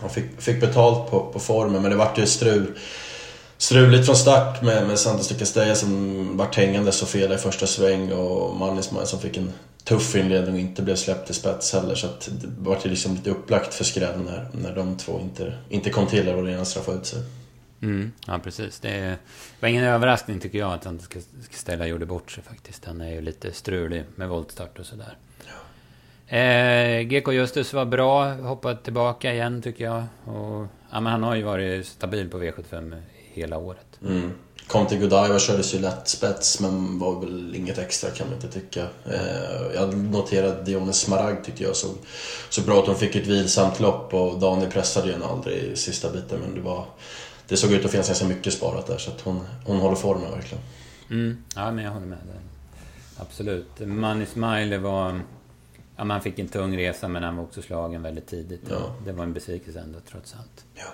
Han 0.00 0.10
fick, 0.10 0.40
fick 0.40 0.60
betalt 0.60 1.10
på, 1.10 1.20
på 1.32 1.38
formen, 1.38 1.82
men 1.82 1.90
det 1.90 1.96
vart 1.96 2.18
ju 2.18 2.26
strul 2.26 2.78
struligt 3.62 4.06
från 4.06 4.16
start 4.16 4.62
med, 4.62 4.86
med 4.86 4.98
Santos 4.98 5.28
de 5.28 5.34
Castella 5.34 5.74
som 5.74 6.36
vart 6.36 6.56
hängande 6.56 6.92
så 6.92 7.06
fel 7.06 7.32
i 7.32 7.38
första 7.38 7.66
sväng 7.66 8.12
och 8.12 8.56
Mannisman 8.56 9.06
som 9.06 9.20
fick 9.20 9.36
en 9.36 9.52
tuff 9.84 10.16
inledning 10.16 10.54
och 10.54 10.60
inte 10.60 10.82
blev 10.82 10.96
släppt 10.96 11.30
i 11.30 11.34
spets 11.34 11.72
heller. 11.72 11.94
Så 11.94 12.06
att 12.06 12.28
det 12.40 12.48
vart 12.58 12.84
liksom 12.84 13.14
lite 13.14 13.30
upplagt 13.30 13.74
för 13.74 13.84
skräll 13.84 14.20
när, 14.20 14.48
när 14.52 14.74
de 14.74 14.96
två 14.96 15.20
inte, 15.20 15.54
inte 15.68 15.90
kom 15.90 16.06
till 16.06 16.28
och 16.28 16.44
redan 16.44 16.66
straffade 16.66 16.98
ut 16.98 17.06
sig. 17.06 17.22
Mm, 17.82 18.12
ja, 18.26 18.38
precis. 18.38 18.80
Det 18.80 19.16
var 19.60 19.68
ingen 19.68 19.84
överraskning 19.84 20.40
tycker 20.40 20.58
jag 20.58 20.72
att 20.72 20.84
Santos 20.84 21.08
Castella 21.50 21.86
gjorde 21.86 22.06
bort 22.06 22.30
sig 22.30 22.42
faktiskt. 22.42 22.84
Han 22.84 23.00
är 23.00 23.10
ju 23.10 23.20
lite 23.20 23.52
strulig 23.52 24.04
med 24.16 24.28
voltstart 24.28 24.78
och 24.78 24.86
sådär. 24.86 25.16
Ja. 26.28 26.36
Eh, 26.36 27.02
GK 27.02 27.32
Justus 27.32 27.72
var 27.72 27.84
bra, 27.84 28.34
hoppade 28.34 28.76
tillbaka 28.76 29.32
igen 29.32 29.62
tycker 29.62 29.84
jag. 29.84 30.04
Och, 30.24 30.66
ja, 30.90 31.00
men 31.00 31.06
han 31.06 31.22
har 31.22 31.34
ju 31.34 31.42
varit 31.42 31.86
stabil 31.86 32.30
på 32.30 32.38
V75 32.38 33.02
hela 33.32 33.58
året. 33.58 33.86
Mm. 34.02 34.32
Till 34.88 34.98
Godiva 34.98 35.38
kördes 35.38 35.74
ju 35.74 35.78
lätt 35.78 36.08
spets 36.08 36.60
men 36.60 36.98
var 36.98 37.20
väl 37.20 37.54
inget 37.54 37.78
extra 37.78 38.10
kan 38.10 38.26
man 38.26 38.34
inte 38.34 38.48
tycka. 38.48 38.86
Eh, 39.04 39.74
jag 39.74 39.96
noterade 39.96 40.62
Dionis 40.62 40.96
Smaragd 40.96 41.44
tyckte 41.44 41.62
jag 41.62 41.76
såg 41.76 41.94
så 42.48 42.60
bra 42.60 42.80
att 42.80 42.86
hon 42.86 42.96
fick 42.96 43.16
ett 43.16 43.26
vilsamt 43.26 43.80
lopp 43.80 44.14
och 44.14 44.38
Daniel 44.38 44.70
pressade 44.70 45.06
ju 45.06 45.12
henne 45.12 45.24
aldrig 45.24 45.62
i 45.62 45.76
sista 45.76 46.12
biten 46.12 46.40
men 46.40 46.54
det 46.54 46.60
var... 46.60 46.86
Det 47.48 47.56
såg 47.56 47.72
ut 47.72 47.84
att 47.84 47.90
finnas 47.90 48.06
ganska 48.06 48.26
mycket 48.26 48.52
sparat 48.52 48.86
där 48.86 48.98
så 48.98 49.10
att 49.10 49.20
hon, 49.20 49.40
hon 49.66 49.76
håller 49.76 49.96
formen 49.96 50.30
verkligen. 50.30 50.64
Mm. 51.10 51.44
Ja, 51.54 51.72
men 51.72 51.84
jag 51.84 51.92
håller 51.92 52.06
med. 52.06 52.18
Absolut. 53.16 53.80
Money 53.80 54.26
Smiley 54.26 54.78
var... 54.78 55.20
Ja, 55.96 56.04
man 56.04 56.20
fick 56.20 56.38
en 56.38 56.48
tung 56.48 56.76
resa 56.76 57.08
men 57.08 57.22
han 57.22 57.36
var 57.36 57.44
också 57.44 57.62
slagen 57.62 58.02
väldigt 58.02 58.26
tidigt. 58.26 58.62
Ja. 58.70 58.94
Det 59.04 59.12
var 59.12 59.24
en 59.24 59.32
besvikelse 59.32 59.80
ändå 59.80 59.98
trots 60.10 60.34
allt. 60.38 60.64
Ja. 60.74 60.84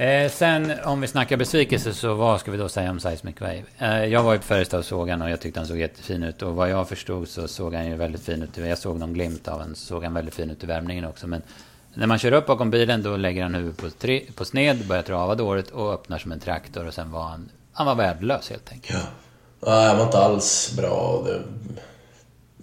Eh, 0.00 0.30
sen 0.30 0.72
om 0.84 1.00
vi 1.00 1.06
snackar 1.06 1.36
besvikelse 1.36 1.94
så 1.94 2.14
vad 2.14 2.40
ska 2.40 2.50
vi 2.50 2.58
då 2.58 2.68
säga 2.68 2.90
om 2.90 3.00
Seismic 3.00 3.40
Wave? 3.40 3.62
Eh, 3.78 4.04
jag 4.04 4.22
var 4.22 4.32
ju 4.32 4.38
på 4.38 4.44
Färjestad 4.44 4.78
och 4.78 4.84
såg 4.84 5.08
han 5.08 5.22
och 5.22 5.30
jag 5.30 5.40
tyckte 5.40 5.60
han 5.60 5.66
såg 5.66 5.78
jättefin 5.78 6.22
ut. 6.22 6.42
Och 6.42 6.54
vad 6.54 6.70
jag 6.70 6.88
förstod 6.88 7.28
så 7.28 7.48
såg 7.48 7.74
han 7.74 7.86
ju 7.86 7.96
väldigt 7.96 8.22
fin 8.22 8.42
ut. 8.42 8.56
Jag 8.56 8.78
såg 8.78 8.98
någon 8.98 9.12
glimt 9.12 9.48
av 9.48 9.58
honom, 9.58 9.74
så 9.74 9.86
såg 9.86 10.04
han 10.04 10.14
väldigt 10.14 10.34
fin 10.34 10.50
ut 10.50 10.64
i 10.64 10.66
värmningen 10.66 11.04
också. 11.04 11.26
Men 11.26 11.42
när 11.94 12.06
man 12.06 12.18
kör 12.18 12.32
upp 12.32 12.46
bakom 12.46 12.70
bilen 12.70 13.02
då 13.02 13.16
lägger 13.16 13.42
han 13.42 13.54
huvudet 13.54 13.76
på, 13.76 13.90
tre, 13.90 14.22
på 14.34 14.44
sned, 14.44 14.86
börjar 14.86 15.02
trava 15.02 15.34
dåligt 15.34 15.70
och 15.70 15.92
öppnar 15.92 16.18
som 16.18 16.32
en 16.32 16.40
traktor. 16.40 16.86
Och 16.86 16.94
sen 16.94 17.10
var 17.10 17.22
han, 17.22 17.50
han 17.72 17.86
var 17.86 17.94
värdelös 17.94 18.50
helt 18.50 18.72
enkelt. 18.72 18.98
Ja. 19.60 19.70
Nej, 19.70 19.86
han 19.86 19.96
var 19.96 20.04
inte 20.04 20.18
alls 20.18 20.72
bra. 20.76 21.26
Det... 21.26 21.42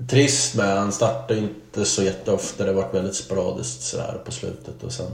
Trist 0.07 0.55
med, 0.55 0.77
han 0.77 0.91
startade 0.91 1.39
inte 1.39 1.85
så 1.85 2.03
jätteofta. 2.03 2.65
Det 2.65 2.73
var 2.73 2.91
väldigt 2.91 3.15
sporadiskt 3.15 3.81
sådär 3.81 4.21
på 4.25 4.31
slutet. 4.31 4.83
Och 4.83 4.91
sen 4.91 5.11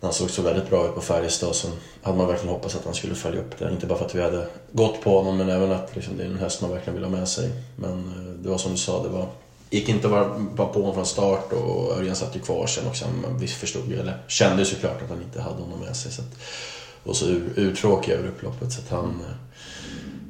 han 0.00 0.12
såg 0.12 0.30
så 0.30 0.42
väldigt 0.42 0.70
bra 0.70 0.88
ut 0.88 0.94
på 0.94 1.00
Färjestad 1.00 1.54
så 1.54 1.68
hade 2.02 2.18
man 2.18 2.26
verkligen 2.26 2.54
hoppats 2.54 2.76
att 2.76 2.84
han 2.84 2.94
skulle 2.94 3.14
följa 3.14 3.40
upp 3.40 3.58
det. 3.58 3.70
Inte 3.70 3.86
bara 3.86 3.98
för 3.98 4.04
att 4.04 4.14
vi 4.14 4.22
hade 4.22 4.46
gått 4.72 5.00
på 5.00 5.18
honom 5.18 5.36
men 5.36 5.50
även 5.50 5.72
att 5.72 5.96
liksom, 5.96 6.16
det 6.16 6.24
är 6.24 6.28
en 6.28 6.38
häst 6.38 6.62
man 6.62 6.70
verkligen 6.70 6.94
vill 6.94 7.04
ha 7.04 7.10
med 7.10 7.28
sig. 7.28 7.50
Men 7.76 7.92
eh, 7.92 8.32
det 8.42 8.48
var 8.48 8.58
som 8.58 8.72
du 8.72 8.78
sa, 8.78 9.02
det 9.02 9.08
var, 9.08 9.28
gick 9.70 9.88
inte 9.88 10.06
att 10.06 10.12
vara 10.56 10.68
på 10.68 10.80
honom 10.80 10.94
från 10.94 11.06
start 11.06 11.52
och 11.52 11.98
Örjan 11.98 12.16
satt 12.16 12.36
ju 12.36 12.40
kvar 12.40 12.66
sen 12.66 12.86
också. 12.86 13.04
Vi 13.38 13.46
förstod 13.46 13.88
ju, 13.88 14.00
eller 14.00 14.22
kände 14.28 14.62
ju 14.62 14.64
såklart 14.64 15.02
att 15.02 15.08
han 15.08 15.22
inte 15.22 15.40
hade 15.40 15.62
honom 15.62 15.80
med 15.80 15.96
sig. 15.96 16.12
Så 16.12 16.22
att, 16.22 16.38
och 17.04 17.16
så 17.16 17.26
uttråkig 17.54 18.12
över 18.12 18.28
upploppet 18.28 18.72
så 18.72 18.80
att 18.80 18.88
han 18.90 19.08
eh, 19.08 19.34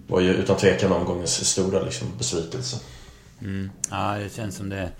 var 0.07 0.21
ju 0.21 0.35
utan 0.35 0.57
tvekan 0.57 0.93
omgångens 0.93 1.49
stora 1.49 1.83
liksom, 1.83 2.09
besvikelse. 2.19 2.77
Mm. 3.41 3.71
Ja, 3.91 4.15
det 4.19 4.35
känns 4.35 4.57
som 4.57 4.69
det 4.69 4.91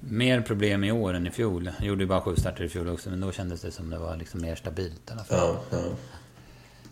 mer 0.00 0.40
problem 0.40 0.84
i 0.84 0.92
år 0.92 1.14
än 1.14 1.26
i 1.26 1.30
fjol. 1.30 1.70
Jag 1.78 1.86
gjorde 1.86 2.02
ju 2.02 2.08
bara 2.08 2.20
sju 2.20 2.36
starter 2.36 2.64
i 2.64 2.68
fjol 2.68 2.88
också, 2.88 3.10
men 3.10 3.20
då 3.20 3.32
kändes 3.32 3.60
det 3.60 3.70
som 3.70 3.90
det 3.90 3.98
var 3.98 4.16
liksom 4.16 4.40
mer 4.40 4.54
stabilt 4.54 5.10
i 5.10 5.12
alla 5.12 5.24
fall. 5.24 5.38
Ja, 5.38 5.78
ja. 5.78 5.78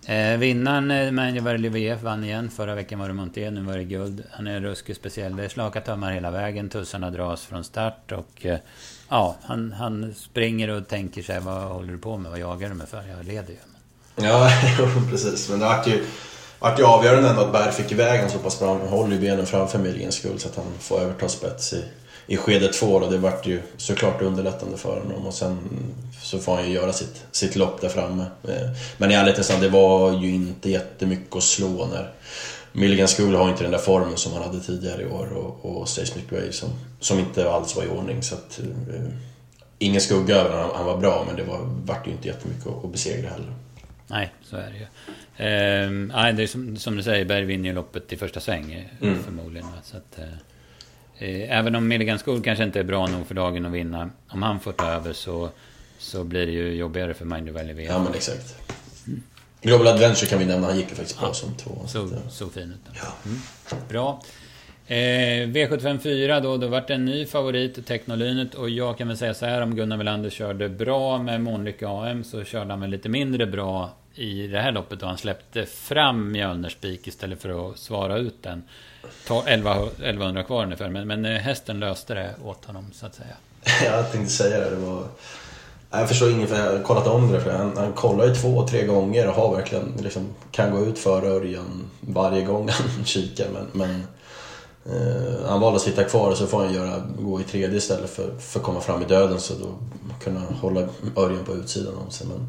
Eh, 0.06 0.38
vinnaren, 0.38 0.90
eh, 1.46 1.58
Livief, 1.58 2.02
vann 2.02 2.24
igen. 2.24 2.50
Förra 2.50 2.74
veckan 2.74 2.98
var 2.98 3.08
det 3.08 3.14
Monté, 3.14 3.50
nu 3.50 3.62
var 3.62 3.76
det 3.76 3.84
guld. 3.84 4.24
Han 4.30 4.46
är 4.46 4.60
ruskigt 4.60 4.98
speciell. 4.98 5.36
Det 5.36 5.44
är 5.44 5.48
slaka 5.48 5.80
tömmar 5.80 6.12
hela 6.12 6.30
vägen. 6.30 6.68
Tussarna 6.68 7.10
dras 7.10 7.44
från 7.44 7.64
start 7.64 8.12
och... 8.12 8.46
Eh, 8.46 8.58
ja, 9.08 9.36
han, 9.42 9.72
han 9.72 10.14
springer 10.14 10.68
och 10.68 10.88
tänker 10.88 11.22
sig, 11.22 11.40
vad 11.40 11.62
håller 11.62 11.92
du 11.92 11.98
på 11.98 12.16
med? 12.16 12.30
Vad 12.30 12.40
jagar 12.40 12.68
du 12.68 12.74
mig 12.74 12.86
för? 12.86 13.02
Jag 13.16 13.24
leder 13.24 13.50
ju. 13.52 13.58
Ja, 14.16 14.50
precis. 15.10 15.50
Men 15.50 15.58
det 15.58 15.66
vart 15.66 15.86
ju, 15.86 16.04
vart 16.58 16.78
ju 16.78 16.84
avgörande 16.84 17.28
ändå 17.28 17.42
att 17.42 17.52
Berg 17.52 17.72
fick 17.72 17.92
iväg 17.92 18.16
honom 18.16 18.30
så 18.30 18.38
pass 18.38 18.60
bra. 18.60 18.78
Han 18.78 18.88
håller 18.88 19.14
ju 19.14 19.20
benen 19.20 19.46
framför 19.46 19.78
Milligens 19.78 20.14
skull 20.14 20.38
så 20.38 20.48
att 20.48 20.56
han 20.56 20.64
får 20.80 21.00
överta 21.00 21.28
spets 21.28 21.72
i 21.72 21.84
i 22.26 22.36
skede 22.36 22.72
två 22.72 23.00
då, 23.00 23.10
det 23.10 23.18
vart 23.18 23.46
ju 23.46 23.62
såklart 23.76 24.22
underlättande 24.22 24.76
för 24.76 25.00
honom 25.00 25.26
och 25.26 25.34
sen 25.34 25.58
så 26.22 26.38
får 26.38 26.56
han 26.56 26.66
ju 26.68 26.74
göra 26.74 26.92
sitt, 26.92 27.24
sitt 27.30 27.56
lopp 27.56 27.80
där 27.80 27.88
framme. 27.88 28.24
Eh, 28.48 28.70
men 28.96 29.10
i 29.10 29.14
ärlighetens 29.14 29.50
namn, 29.50 29.62
det 29.62 29.68
var 29.68 30.22
ju 30.22 30.30
inte 30.30 30.70
jättemycket 30.70 31.36
att 31.36 31.42
slå 31.42 31.86
när 31.86 32.12
Milligan 32.72 33.08
School 33.08 33.34
har 33.34 33.48
inte 33.48 33.62
den 33.62 33.72
där 33.72 33.78
formen 33.78 34.16
som 34.16 34.32
han 34.32 34.42
hade 34.42 34.60
tidigare 34.60 35.02
i 35.02 35.06
år 35.06 35.32
och, 35.32 35.76
och 35.76 35.88
Seismic 35.88 36.24
Way 36.30 36.52
som, 36.52 36.68
som 37.00 37.18
inte 37.18 37.50
alls 37.50 37.76
var 37.76 37.84
i 37.84 37.88
ordning. 37.88 38.22
Så 38.22 38.34
att, 38.34 38.60
uh, 38.88 39.08
ingen 39.78 40.00
skugga 40.00 40.36
över 40.36 40.56
honom, 40.56 40.70
han 40.76 40.86
var 40.86 40.96
bra 40.96 41.24
men 41.26 41.36
det 41.36 41.44
var, 41.44 41.60
vart 41.84 42.06
ju 42.06 42.10
inte 42.10 42.28
jättemycket 42.28 42.66
att, 42.66 42.84
att 42.84 42.92
besegra 42.92 43.30
heller. 43.30 43.52
Nej, 44.06 44.32
så 44.42 44.56
är 44.56 44.70
det 44.70 44.76
ju. 44.76 44.84
Eh, 45.46 45.90
nej, 45.90 46.32
det 46.32 46.42
är 46.42 46.46
som, 46.46 46.76
som, 46.76 46.96
du 46.96 47.02
säger, 47.02 47.24
Berg 47.24 47.44
vinner 47.44 47.68
ju 47.68 47.74
loppet 47.74 48.12
i 48.12 48.16
första 48.16 48.40
sväng 48.40 48.90
mm. 49.00 49.22
förmodligen. 49.22 49.66
Så 49.84 49.96
att, 49.96 50.18
eh, 50.18 50.24
Eh, 50.24 50.53
även 51.18 51.74
om 51.74 51.88
Milligan 51.88 52.18
School 52.18 52.42
kanske 52.42 52.64
inte 52.64 52.80
är 52.80 52.84
bra 52.84 53.06
nog 53.06 53.26
för 53.26 53.34
dagen 53.34 53.66
att 53.66 53.72
vinna. 53.72 54.10
Om 54.28 54.42
han 54.42 54.60
får 54.60 54.72
ta 54.72 54.86
över 54.86 55.12
så, 55.12 55.50
så 55.98 56.24
blir 56.24 56.46
det 56.46 56.52
ju 56.52 56.74
jobbigare 56.74 57.14
för 57.14 57.24
Mind 57.24 57.48
Valley 57.48 57.84
Ja 57.84 57.98
men 57.98 58.14
exakt. 58.14 58.56
Mm. 59.06 59.22
Global 59.62 59.86
Adventure 59.86 60.26
kan 60.26 60.38
vi 60.38 60.44
nämna, 60.44 60.66
han 60.66 60.76
gick 60.76 60.90
ju 60.90 60.94
faktiskt 60.94 61.18
bra 61.18 61.28
ja. 61.28 61.34
som 61.34 61.54
två. 61.54 61.70
Så, 61.86 62.08
så, 62.08 62.16
så 62.28 62.48
fin 62.48 62.72
ut. 62.72 62.96
Ja. 63.02 63.12
Mm. 63.24 63.38
Bra. 63.88 64.22
Eh, 64.86 65.48
V75 65.48 65.98
4 65.98 66.40
då, 66.40 66.56
då 66.56 66.68
vart 66.68 66.88
det 66.88 66.94
en 66.94 67.04
ny 67.04 67.26
favorit, 67.26 67.86
Technolynet. 67.86 68.54
Och 68.54 68.70
jag 68.70 68.98
kan 68.98 69.08
väl 69.08 69.16
säga 69.16 69.34
så 69.34 69.46
här, 69.46 69.60
om 69.60 69.76
Gunnar 69.76 69.96
Melander 69.96 70.30
körde 70.30 70.68
bra 70.68 71.18
med 71.18 71.40
Månlycke 71.40 71.88
AM 71.88 72.24
så 72.24 72.44
körde 72.44 72.70
han 72.70 72.80
väl 72.80 72.90
lite 72.90 73.08
mindre 73.08 73.46
bra 73.46 73.92
i 74.14 74.46
det 74.46 74.60
här 74.60 74.72
loppet 74.72 75.00
då 75.00 75.06
han 75.06 75.18
släppte 75.18 75.66
fram 75.66 76.32
Mjölnerspik 76.32 77.06
istället 77.06 77.42
för 77.42 77.70
att 77.70 77.78
svara 77.78 78.16
ut 78.16 78.42
den. 78.42 78.62
1100 79.46 80.42
kvar 80.42 80.64
ungefär, 80.64 80.88
men, 80.88 81.08
men 81.08 81.24
eh, 81.24 81.32
hästen 81.32 81.80
löste 81.80 82.14
det 82.14 82.34
åt 82.44 82.64
honom 82.64 82.90
så 82.92 83.06
att 83.06 83.14
säga. 83.14 83.36
jag 83.84 84.12
tänkte 84.12 84.32
säga 84.32 84.60
det. 84.60 84.70
det 84.70 84.76
var... 84.76 85.04
Jag 85.90 86.08
förstår 86.08 86.30
inget, 86.30 86.48
för 86.48 86.56
jag 86.56 86.72
har 86.72 86.82
kollat 86.82 87.06
om 87.06 87.32
det. 87.32 87.40
För 87.40 87.50
han, 87.50 87.76
han 87.76 87.92
kollar 87.92 88.26
ju 88.26 88.34
två, 88.34 88.68
tre 88.68 88.86
gånger 88.86 89.28
och 89.28 89.34
har 89.34 89.56
verkligen, 89.56 89.92
liksom, 90.02 90.26
kan 90.50 90.70
gå 90.70 90.84
ut 90.84 90.98
före 90.98 91.28
Örjan 91.28 91.90
varje 92.00 92.44
gång 92.44 92.68
han 92.96 93.04
kikar. 93.04 93.46
Men, 93.52 93.68
men 93.72 94.06
eh, 94.86 95.48
han 95.48 95.60
valde 95.60 95.76
att 95.76 95.82
sitta 95.82 96.04
kvar 96.04 96.30
och 96.30 96.36
så 96.36 96.46
får 96.46 96.64
han 96.64 96.74
göra, 96.74 97.02
gå 97.18 97.40
i 97.40 97.44
tredje 97.44 97.76
istället 97.76 98.10
för, 98.10 98.38
för 98.38 98.58
att 98.58 98.64
komma 98.66 98.80
fram 98.80 99.02
i 99.02 99.04
döden. 99.04 99.40
Så 99.40 99.54
då 99.54 99.74
kunna 100.24 100.40
hålla 100.40 100.88
Örjan 101.16 101.44
på 101.44 101.54
utsidan 101.54 101.94
om 101.94 102.10
sig. 102.10 102.26
Men, 102.26 102.48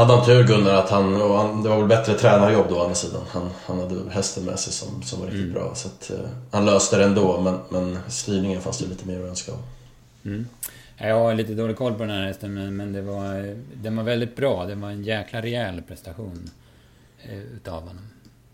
hade 0.00 0.12
han 0.12 0.26
tur 0.26 0.44
Gunnar 0.44 0.74
att 0.74 0.90
han, 0.90 1.22
och 1.22 1.38
han, 1.38 1.62
det 1.62 1.68
var 1.68 1.76
väl 1.76 1.88
bättre 1.88 2.14
tränarjobb 2.14 2.66
då 2.68 2.76
å 2.76 2.82
andra 2.82 2.94
sidan. 2.94 3.22
Han, 3.28 3.50
han 3.66 3.80
hade 3.80 4.10
hästen 4.10 4.44
med 4.44 4.58
sig 4.58 4.72
som, 4.72 5.02
som 5.02 5.20
var 5.20 5.26
riktigt 5.26 5.42
mm. 5.42 5.54
bra. 5.54 5.74
Så 5.74 5.88
att, 5.88 6.10
uh, 6.10 6.26
han 6.50 6.66
löste 6.66 6.96
det 6.96 7.04
ändå 7.04 7.40
men, 7.40 7.58
men 7.68 7.98
styrningen 8.08 8.60
fanns 8.60 8.78
det 8.78 8.86
lite 8.86 9.06
mer 9.06 9.20
att 9.20 9.28
önska 9.28 9.52
mm. 10.24 10.46
Jag 10.96 11.18
har 11.18 11.34
lite 11.34 11.54
dålig 11.54 11.76
koll 11.76 11.92
på 11.92 11.98
den 11.98 12.10
här 12.10 12.26
hästen 12.26 12.54
men, 12.54 12.76
men 12.76 12.92
det 12.92 13.02
var, 13.02 13.56
den 13.74 13.96
var 13.96 14.04
väldigt 14.04 14.36
bra. 14.36 14.66
Det 14.66 14.74
var 14.74 14.90
en 14.90 15.04
jäkla 15.04 15.42
rejäl 15.42 15.82
prestation 15.82 16.50
eh, 17.22 17.38
utav 17.38 17.80
honom. 17.80 18.02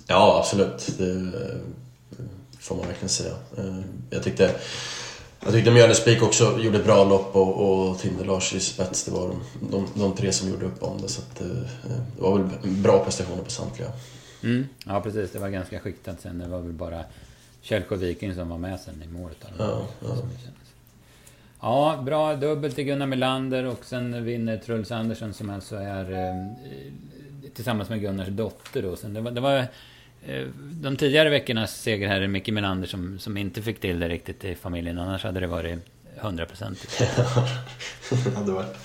Ja 0.06 0.38
absolut. 0.38 0.98
Det 0.98 1.04
uh, 1.04 1.32
får 2.60 2.76
man 2.76 2.86
verkligen 2.86 3.08
säga. 3.08 3.34
Uh, 3.58 3.80
jag 4.10 4.22
tyckte 4.22 4.50
jag 5.40 5.52
tyckte 5.52 5.70
Mjölnespik 5.70 6.22
också 6.22 6.58
gjorde 6.58 6.78
bra 6.78 7.04
lopp 7.04 7.36
och, 7.36 7.88
och 7.88 7.98
Tinder-Lars 7.98 8.54
i 8.54 8.60
spets. 8.60 9.04
Det 9.04 9.10
var 9.10 9.28
de, 9.28 9.40
de, 9.70 9.86
de, 9.94 10.14
tre 10.16 10.32
som 10.32 10.48
gjorde 10.50 10.66
upp 10.66 10.82
om 10.82 11.00
det. 11.00 11.08
Så 11.08 11.22
att, 11.22 11.40
eh, 11.40 11.46
det 12.16 12.22
var 12.22 12.38
väl 12.38 12.48
bra 12.62 13.04
prestationer 13.04 13.42
på 13.42 13.50
samtliga. 13.50 13.88
Mm, 14.42 14.68
ja 14.86 15.00
precis, 15.00 15.32
det 15.32 15.38
var 15.38 15.48
ganska 15.48 15.80
skiktat 15.80 16.20
sen. 16.20 16.38
Det 16.38 16.48
var 16.48 16.60
väl 16.60 16.72
bara 16.72 17.04
Källsjö 17.62 17.96
Viking 17.96 18.34
som 18.34 18.48
var 18.48 18.58
med 18.58 18.80
sen 18.80 19.02
i 19.02 19.08
målet. 19.08 19.36
Ja, 19.58 19.82
ja. 20.00 20.16
ja, 21.60 22.02
bra 22.06 22.36
dubbel 22.36 22.72
till 22.72 22.84
Gunnar 22.84 23.06
Melander 23.06 23.64
och 23.64 23.84
sen 23.84 24.24
vinner 24.24 24.56
Truls 24.56 24.90
Andersson 24.90 25.34
som 25.34 25.50
alltså 25.50 25.76
är 25.76 26.12
eh, 26.12 26.46
tillsammans 27.54 27.88
med 27.88 28.00
Gunnars 28.00 28.28
dotter 28.28 28.82
då. 28.82 28.96
Sen 28.96 29.14
det 29.14 29.20
var, 29.20 29.30
det 29.30 29.40
var 29.40 29.66
de 30.70 30.96
tidigare 30.96 31.30
veckornas 31.30 31.82
seger 31.82 32.08
här 32.08 32.20
är 32.20 32.28
Micke 32.28 32.48
Melander 32.48 32.88
som, 32.88 33.18
som 33.18 33.36
inte 33.36 33.62
fick 33.62 33.80
till 33.80 34.00
det 34.00 34.08
riktigt 34.08 34.44
i 34.44 34.54
familjen. 34.54 34.98
Annars 34.98 35.24
hade 35.24 35.40
det 35.40 35.46
varit 35.46 35.78
100 36.20 36.46
procent. 36.46 36.98
det 38.24 38.30
hade 38.36 38.52
varit 38.52 38.76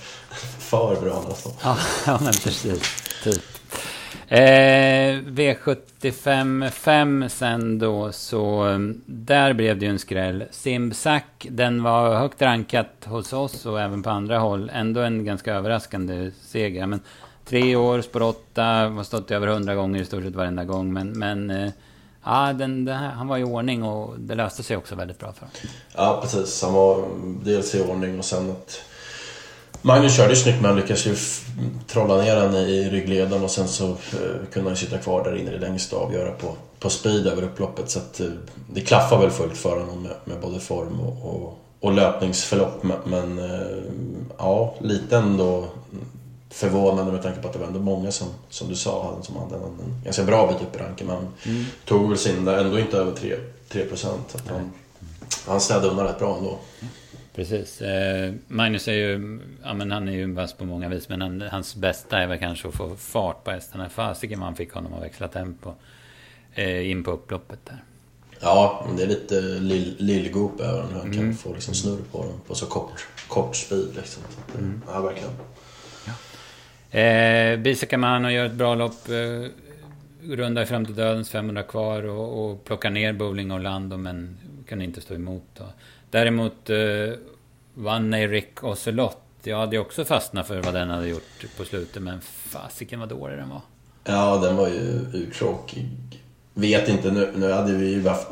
för 0.58 1.00
bra 1.00 1.24
nästan. 1.28 1.52
Ja, 1.62 1.78
ja 2.06 2.18
men 2.22 2.32
precis. 2.32 3.02
Typ. 3.24 3.42
Eh, 4.28 5.18
V75 5.22 6.70
5 6.70 7.28
sen 7.28 7.78
då, 7.78 8.12
så 8.12 8.66
där 9.06 9.52
blev 9.52 9.78
det 9.78 9.86
ju 9.86 9.90
en 9.90 9.98
skräll. 9.98 10.44
Simsack, 10.50 11.46
den 11.50 11.82
var 11.82 12.18
högt 12.18 12.42
rankat 12.42 13.04
hos 13.04 13.32
oss 13.32 13.66
och 13.66 13.80
även 13.80 14.02
på 14.02 14.10
andra 14.10 14.38
håll. 14.38 14.70
Ändå 14.74 15.00
en 15.00 15.24
ganska 15.24 15.54
överraskande 15.54 16.30
seger. 16.40 16.86
Men 16.86 17.00
Tre 17.48 17.76
år, 17.76 18.00
spår 18.00 18.22
åtta, 18.22 18.62
har 18.62 19.02
stått 19.02 19.30
över 19.30 19.46
hundra 19.46 19.74
gånger 19.74 20.02
i 20.02 20.04
stort 20.04 20.22
sett 20.24 20.34
varenda 20.34 20.64
gång. 20.64 20.92
Men, 20.92 21.10
men 21.10 21.50
eh, 21.50 21.70
ja, 22.24 22.52
den, 22.52 22.84
den 22.84 22.96
här, 22.96 23.10
han 23.10 23.28
var 23.28 23.38
i 23.38 23.44
ordning 23.44 23.82
och 23.82 24.20
det 24.20 24.34
löste 24.34 24.62
sig 24.62 24.76
också 24.76 24.94
väldigt 24.94 25.18
bra 25.18 25.32
för 25.32 25.40
honom. 25.40 25.56
Ja, 25.94 26.18
precis. 26.22 26.62
Han 26.62 26.72
var 26.72 27.04
dels 27.44 27.74
i 27.74 27.82
ordning 27.82 28.18
och 28.18 28.24
sen 28.24 28.50
att... 28.50 28.80
Magnus 29.82 30.16
körde 30.16 30.30
ju 30.30 30.36
snyggt 30.36 30.56
men 30.56 30.64
han 30.64 30.76
lyckades 30.76 31.06
ju 31.06 31.16
trolla 31.86 32.22
ner 32.22 32.36
henne 32.36 32.58
i 32.58 32.90
ryggleden 32.90 33.44
och 33.44 33.50
sen 33.50 33.68
så 33.68 33.88
eh, 33.88 34.46
kunde 34.52 34.70
han 34.70 34.76
sitta 34.76 34.98
kvar 34.98 35.24
där 35.24 35.36
inne 35.36 35.50
det 35.50 35.58
längsta 35.58 35.96
och 35.96 36.02
avgöra 36.02 36.32
på, 36.32 36.54
på 36.78 36.90
speed 36.90 37.26
över 37.26 37.42
upploppet. 37.42 37.90
Så 37.90 37.98
att 37.98 38.20
eh, 38.20 38.26
det 38.72 38.80
klaffar 38.80 39.20
väl 39.20 39.30
fullt 39.30 39.56
för 39.56 39.80
honom 39.80 40.02
med, 40.02 40.14
med 40.24 40.40
både 40.40 40.60
form 40.60 41.00
och, 41.00 41.34
och, 41.34 41.58
och 41.80 41.92
löpningsförlopp. 41.92 42.82
Men, 42.82 42.98
men 43.04 43.40
ja, 44.38 44.74
lite 44.80 45.16
ändå 45.16 45.64
förvånande 46.56 47.12
med 47.12 47.22
tanke 47.22 47.40
på 47.40 47.46
att 47.46 47.52
det 47.52 47.58
var 47.58 47.66
ändå 47.66 47.80
många 47.80 48.10
som, 48.10 48.28
som 48.48 48.68
du 48.68 48.74
sa, 48.74 49.18
som 49.22 49.36
hade 49.36 49.54
en, 49.54 49.62
en 49.62 50.00
ganska 50.04 50.24
bra 50.24 50.46
bit 50.46 50.62
upp 50.62 50.76
i 50.76 50.78
ranken. 50.78 51.06
Men 51.06 51.16
mm. 51.16 51.64
tog 51.84 52.08
väl 52.08 52.18
sin 52.18 52.44
där, 52.44 52.64
ändå 52.64 52.78
inte 52.78 52.96
över 52.96 53.12
3, 53.12 53.36
3 53.68 53.84
procent. 53.84 54.36
Han, 54.48 54.72
han 55.46 55.60
städade 55.60 55.88
undan 55.88 56.06
rätt 56.06 56.18
bra 56.18 56.36
ändå. 56.36 56.58
Precis. 57.34 57.82
Eh, 57.82 58.32
Magnus 58.48 58.88
är 58.88 58.92
ju, 58.92 59.40
ja 59.64 59.74
men 59.74 59.90
han 59.90 60.08
är 60.08 60.12
ju 60.12 60.32
vass 60.32 60.52
på 60.52 60.64
många 60.64 60.88
vis. 60.88 61.08
Men 61.08 61.20
han, 61.20 61.40
hans 61.40 61.76
bästa 61.76 62.18
är 62.18 62.26
väl 62.26 62.38
kanske 62.38 62.68
att 62.68 62.74
få 62.74 62.96
fart 62.96 63.44
på 63.44 63.50
hästarna. 63.50 63.88
Fasiken 63.88 64.38
man 64.38 64.54
fick 64.54 64.72
honom 64.72 64.94
att 64.94 65.02
växla 65.02 65.28
tempo. 65.28 65.72
Eh, 66.54 66.90
in 66.90 67.04
på 67.04 67.10
upploppet 67.10 67.58
där. 67.64 67.82
Ja, 68.40 68.84
men 68.86 68.96
det 68.96 69.02
är 69.02 69.06
lite 69.06 69.40
lill, 69.40 69.96
lillgop 69.98 70.60
över 70.60 70.82
den. 70.82 70.92
Han 70.92 71.12
kan 71.12 71.22
mm. 71.22 71.36
få 71.36 71.54
liksom 71.54 71.74
snurr 71.74 72.00
på 72.12 72.22
den 72.22 72.40
på 72.46 72.54
så 72.54 72.66
kort, 72.66 73.06
kort 73.28 73.56
speed 73.56 73.88
liksom. 73.96 74.22
Mm. 74.58 74.82
Ja, 74.86 75.00
verkligen. 75.00 75.32
Eh, 76.96 77.26
Eh, 77.56 77.58
Bisakaman 77.58 78.34
gör 78.34 78.46
ett 78.46 78.52
bra 78.52 78.74
lopp. 78.74 79.08
Eh, 79.08 79.50
rundar 80.36 80.64
fram 80.64 80.84
till 80.86 80.94
dödens 80.94 81.30
500 81.30 81.62
kvar 81.62 82.02
och, 82.02 82.50
och 82.50 82.64
plockar 82.64 82.90
ner 82.90 83.12
Bowling 83.12 83.52
Orlando 83.52 83.96
men 83.96 84.36
kunde 84.68 84.84
inte 84.84 85.00
stå 85.00 85.14
emot. 85.14 85.44
Då. 85.58 85.64
Däremot 86.10 86.70
eh, 86.70 86.76
vann 87.74 88.14
Eric 88.14 88.64
Ocelot. 88.64 89.18
Jag 89.42 89.58
hade 89.58 89.78
också 89.78 90.04
fastnat 90.04 90.46
för 90.46 90.62
vad 90.62 90.74
den 90.74 90.90
hade 90.90 91.08
gjort 91.08 91.56
på 91.56 91.64
slutet 91.64 92.02
men 92.02 92.20
fasiken 92.20 93.00
vad 93.00 93.08
dålig 93.08 93.38
den 93.38 93.48
var. 93.48 93.60
Ja, 94.04 94.36
den 94.42 94.56
var 94.56 94.68
ju 94.68 95.00
uttråkig. 95.12 95.88
Vet 96.54 96.88
inte, 96.88 97.10
nu, 97.10 97.32
nu 97.36 97.52
hade 97.52 97.72
vi 97.72 97.92
ju 97.92 98.08
haft 98.08 98.28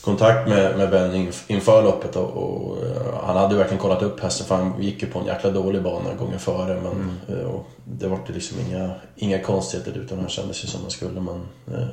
kontakt 0.00 0.48
med, 0.48 0.78
med 0.78 0.90
Ben 0.90 1.32
inför 1.46 1.82
loppet 1.82 2.16
och, 2.16 2.30
och, 2.30 2.76
eh, 2.82 3.24
han 3.26 3.36
hade 3.36 3.52
ju 3.52 3.58
verkligen 3.58 3.82
kollat 3.82 4.02
upp 4.02 4.20
hästen 4.20 4.46
för 4.46 4.54
han 4.54 4.82
gick 4.82 5.02
ju 5.02 5.08
på 5.08 5.18
en 5.18 5.26
jäkla 5.26 5.50
dålig 5.50 5.82
bana 5.82 6.14
gången 6.14 6.38
före. 6.38 6.80
Men 6.80 6.92
mm. 6.92 7.16
Eh, 7.28 7.46
och 7.46 7.66
det 7.84 8.08
var 8.08 8.18
liksom 8.26 8.58
inga, 8.68 8.90
inga 9.16 9.42
konstigheter 9.42 9.92
utan 9.92 10.18
han 10.18 10.28
kändes 10.28 10.64
ju 10.64 10.68
som 10.68 10.80
han 10.80 10.90
skulle. 10.90 11.20
Men, 11.20 11.48
eh, 11.74 11.88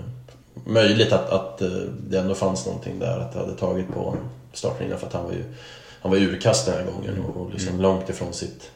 möjligt 0.65 1.11
att, 1.11 1.29
att 1.29 1.61
eh, 1.61 1.69
det 2.09 2.19
ändå 2.19 2.35
fanns 2.35 2.65
någonting 2.65 2.99
där, 2.99 3.19
att 3.19 3.33
det 3.33 3.39
hade 3.39 3.55
tagit 3.55 3.93
på 3.93 4.15
startlinjen 4.53 4.99
för 4.99 5.07
att 5.07 5.13
han 5.13 5.23
var 5.23 5.31
ju 5.31 5.43
han 6.01 6.11
var 6.11 6.17
urkast 6.17 6.65
den 6.65 6.75
här 6.75 6.91
gången 6.91 7.25
och, 7.25 7.51
liksom 7.51 7.69
mm. 7.69 7.81
långt 7.81 8.09
ifrån 8.09 8.33
sitt, 8.33 8.71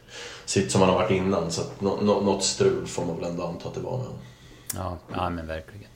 sitt 0.46 0.72
som 0.72 0.82
han 0.82 0.90
har 0.90 0.98
varit 0.98 1.12
innan. 1.12 1.52
Så 1.52 1.62
att 1.62 1.82
no, 1.82 1.90
no, 2.02 2.22
något 2.26 2.44
strul 2.44 2.88
får 2.88 3.06
man 3.06 3.16
väl 3.16 3.30
ändå 3.30 3.44
anta 3.44 3.68
att 3.68 3.76
det 3.76 3.82
var 3.82 4.02
Ja, 4.76 4.98
ja 5.14 5.30
men 5.30 5.48
verkligen. 5.48 5.90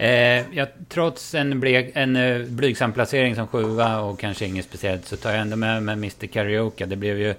Eh, 0.00 0.44
ja, 0.52 0.66
trots 0.88 1.34
en, 1.34 1.60
blek, 1.60 1.90
en 1.94 2.16
uh, 2.16 2.46
blygsam 2.46 2.92
placering 2.92 3.34
som 3.34 3.46
sjua 3.46 4.00
och 4.00 4.18
kanske 4.18 4.46
inget 4.46 4.64
speciellt 4.64 5.06
så 5.06 5.16
tar 5.16 5.30
jag 5.30 5.40
ändå 5.40 5.56
med, 5.56 5.82
mig 5.82 5.94
Mr 5.94 6.26
Karaoke. 6.26 6.86
Det 6.86 6.96
blev 6.96 7.18
ju 7.18 7.34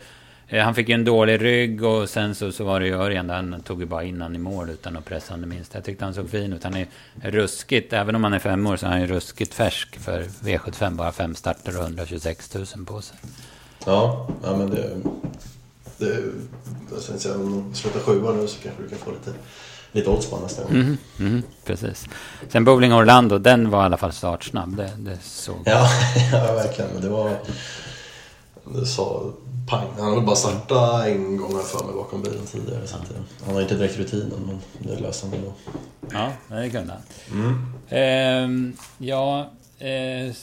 Eh, 0.52 0.64
han 0.64 0.76
fick 0.76 0.90
ju 0.90 0.96
en 0.96 1.06
dålig 1.06 1.42
rygg 1.42 1.84
och 1.84 2.10
sen 2.10 2.36
så, 2.36 2.52
så 2.52 2.64
var 2.64 2.80
det 2.80 2.86
ju 2.86 2.94
Örjan 2.94 3.30
han 3.30 3.62
tog 3.62 3.80
ju 3.80 3.86
bara 3.86 4.04
innan 4.04 4.36
i 4.36 4.40
mål 4.40 4.70
utan 4.70 4.98
att 4.98 5.06
pressa 5.06 5.34
honom 5.34 5.50
det 5.50 5.56
minsta. 5.56 5.78
Jag 5.78 5.86
tyckte 5.86 6.06
han 6.06 6.14
såg 6.14 6.30
fin 6.30 6.54
ut. 6.54 6.64
Han 6.64 6.76
är 6.76 6.88
ruskigt, 7.22 7.94
även 7.94 8.16
om 8.16 8.24
han 8.24 8.34
är 8.34 8.40
fem 8.40 8.68
år 8.68 8.78
så 8.78 8.86
är 8.86 8.90
han 8.90 9.02
ju 9.02 9.08
ruskigt 9.08 9.54
färsk 9.54 10.00
för 10.00 10.24
V75. 10.24 10.96
Bara 10.96 11.12
fem 11.12 11.36
starter 11.36 11.78
och 11.78 11.84
126 11.84 12.56
000 12.56 12.66
på 12.86 13.02
sig. 13.02 13.18
Ja, 13.86 14.30
ja 14.44 14.58
men 14.58 14.70
det... 14.70 15.02
det 15.98 16.22
jag 16.92 17.20
säga, 17.20 17.36
om 17.36 17.52
de 17.52 17.76
slutar 17.76 18.00
sjua 18.00 18.32
nu 18.32 18.48
så 18.48 18.60
kanske 18.64 18.84
du 18.84 18.90
kan 18.90 18.98
få 18.98 19.12
lite, 19.12 19.34
lite 19.92 20.10
odds 20.10 20.30
på 20.30 20.40
nästa 20.40 20.64
gång. 20.64 20.72
Mm, 20.72 20.98
mm, 21.20 21.44
precis. 21.66 22.06
Sen 22.50 22.66
Bowling 22.66 22.94
Orlando, 22.94 23.38
den 23.38 23.70
var 23.70 23.82
i 23.82 23.86
alla 23.86 23.98
fall 23.98 24.12
startsnabb. 24.12 24.78
Det, 24.78 24.92
det 24.98 25.18
såg 25.24 25.56
ja, 25.66 25.90
ja, 26.32 26.54
verkligen. 26.54 26.92
Men 26.94 27.02
det 27.02 27.10
var... 27.10 27.32
Det 28.64 28.86
sa 28.86 29.32
pang. 29.70 29.88
Han 30.00 30.16
väl 30.16 30.26
bara 30.26 30.36
startat 30.36 31.06
en 31.06 31.38
gång 31.38 31.56
här 31.56 31.64
för 31.64 31.86
mig 31.86 31.96
bakom 31.96 32.22
bilen 32.22 32.46
tidigare. 32.46 32.88
Så 32.88 32.96
att, 32.96 33.12
han 33.46 33.56
har 33.56 33.62
inte 33.62 33.76
direkt 33.76 33.98
rutinen 33.98 34.40
men 34.48 34.60
det 34.80 35.00
löser 35.00 35.28
han 35.28 35.38
ändå. 35.38 35.54
Ja, 36.12 36.32
det 36.56 36.70
kunde 36.70 36.94
han. 36.94 37.02
Mm. 37.40 37.74
Eh, 37.90 38.74
ja, 38.98 39.52
eh, 39.80 40.34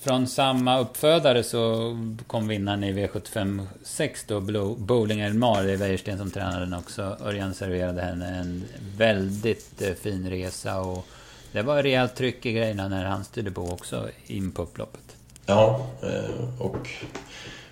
från 0.00 0.26
samma 0.26 0.78
uppfödare 0.78 1.42
så 1.42 1.96
kom 2.26 2.48
vinnaren 2.48 2.84
i 2.84 2.92
V75 2.92 3.66
6 3.82 4.24
då, 4.26 4.40
Bowling 4.74 5.20
Elmar. 5.20 5.62
Det 5.62 5.72
är 5.72 5.76
Wäjersten 5.76 6.18
som 6.18 6.30
tränade 6.30 6.60
den 6.60 6.74
också. 6.74 7.16
Örjan 7.20 7.54
serverade 7.54 8.02
henne 8.02 8.28
en 8.28 8.64
väldigt 8.96 9.82
eh, 9.82 9.94
fin 9.94 10.30
resa 10.30 10.80
och 10.80 11.06
det 11.52 11.62
var 11.62 11.82
rejält 11.82 12.14
tryck 12.14 12.46
i 12.46 12.52
grejerna 12.52 12.88
när 12.88 13.04
han 13.04 13.24
styrde 13.24 13.50
på 13.50 13.62
också 13.62 14.08
in 14.26 14.52
på 14.52 14.62
upploppet. 14.62 15.16
Ja, 15.46 15.86
eh, 16.02 16.60
och 16.62 16.88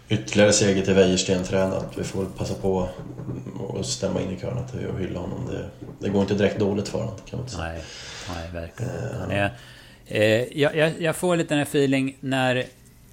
ytterligare 0.09 0.53
seger 0.53 0.85
till 0.85 0.95
Wäjersten 0.95 1.45
tränad. 1.45 1.85
Vi 1.97 2.05
får 2.05 2.25
passa 2.25 2.55
på 2.55 2.89
att 3.81 3.87
stämma 3.87 4.21
in 4.21 4.31
i 4.31 4.41
kören 4.41 4.59
och 4.95 5.01
hylla 5.01 5.21
honom. 5.21 5.47
Det, 5.51 5.69
det, 5.99 6.09
går 6.09 6.23
inte 6.23 6.35
direkt 6.35 6.59
dåligt 6.59 6.89
för 6.89 6.99
honom 6.99 7.15
kan 7.31 7.39
man 7.39 7.49
säga. 7.49 7.63
Nej, 7.63 7.83
nej 8.35 8.51
verkligen. 8.53 8.93
Han 9.21 9.31
är, 9.31 9.53
eh, 10.07 10.59
jag, 10.59 10.93
jag, 11.01 11.17
får 11.17 11.37
lite 11.37 11.49
den 11.49 11.59
här 11.59 11.67
feeling 11.67 12.17
när 12.21 12.65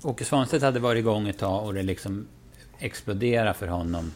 Åke 0.04 0.26
Svanstedt 0.26 0.64
hade 0.64 0.80
varit 0.80 1.00
igång 1.00 1.28
ett 1.28 1.38
tag 1.38 1.66
och 1.66 1.74
det 1.74 1.84
liksom 1.84 2.28
exploderade 2.80 3.54
för 3.54 3.68
honom. 3.68 4.12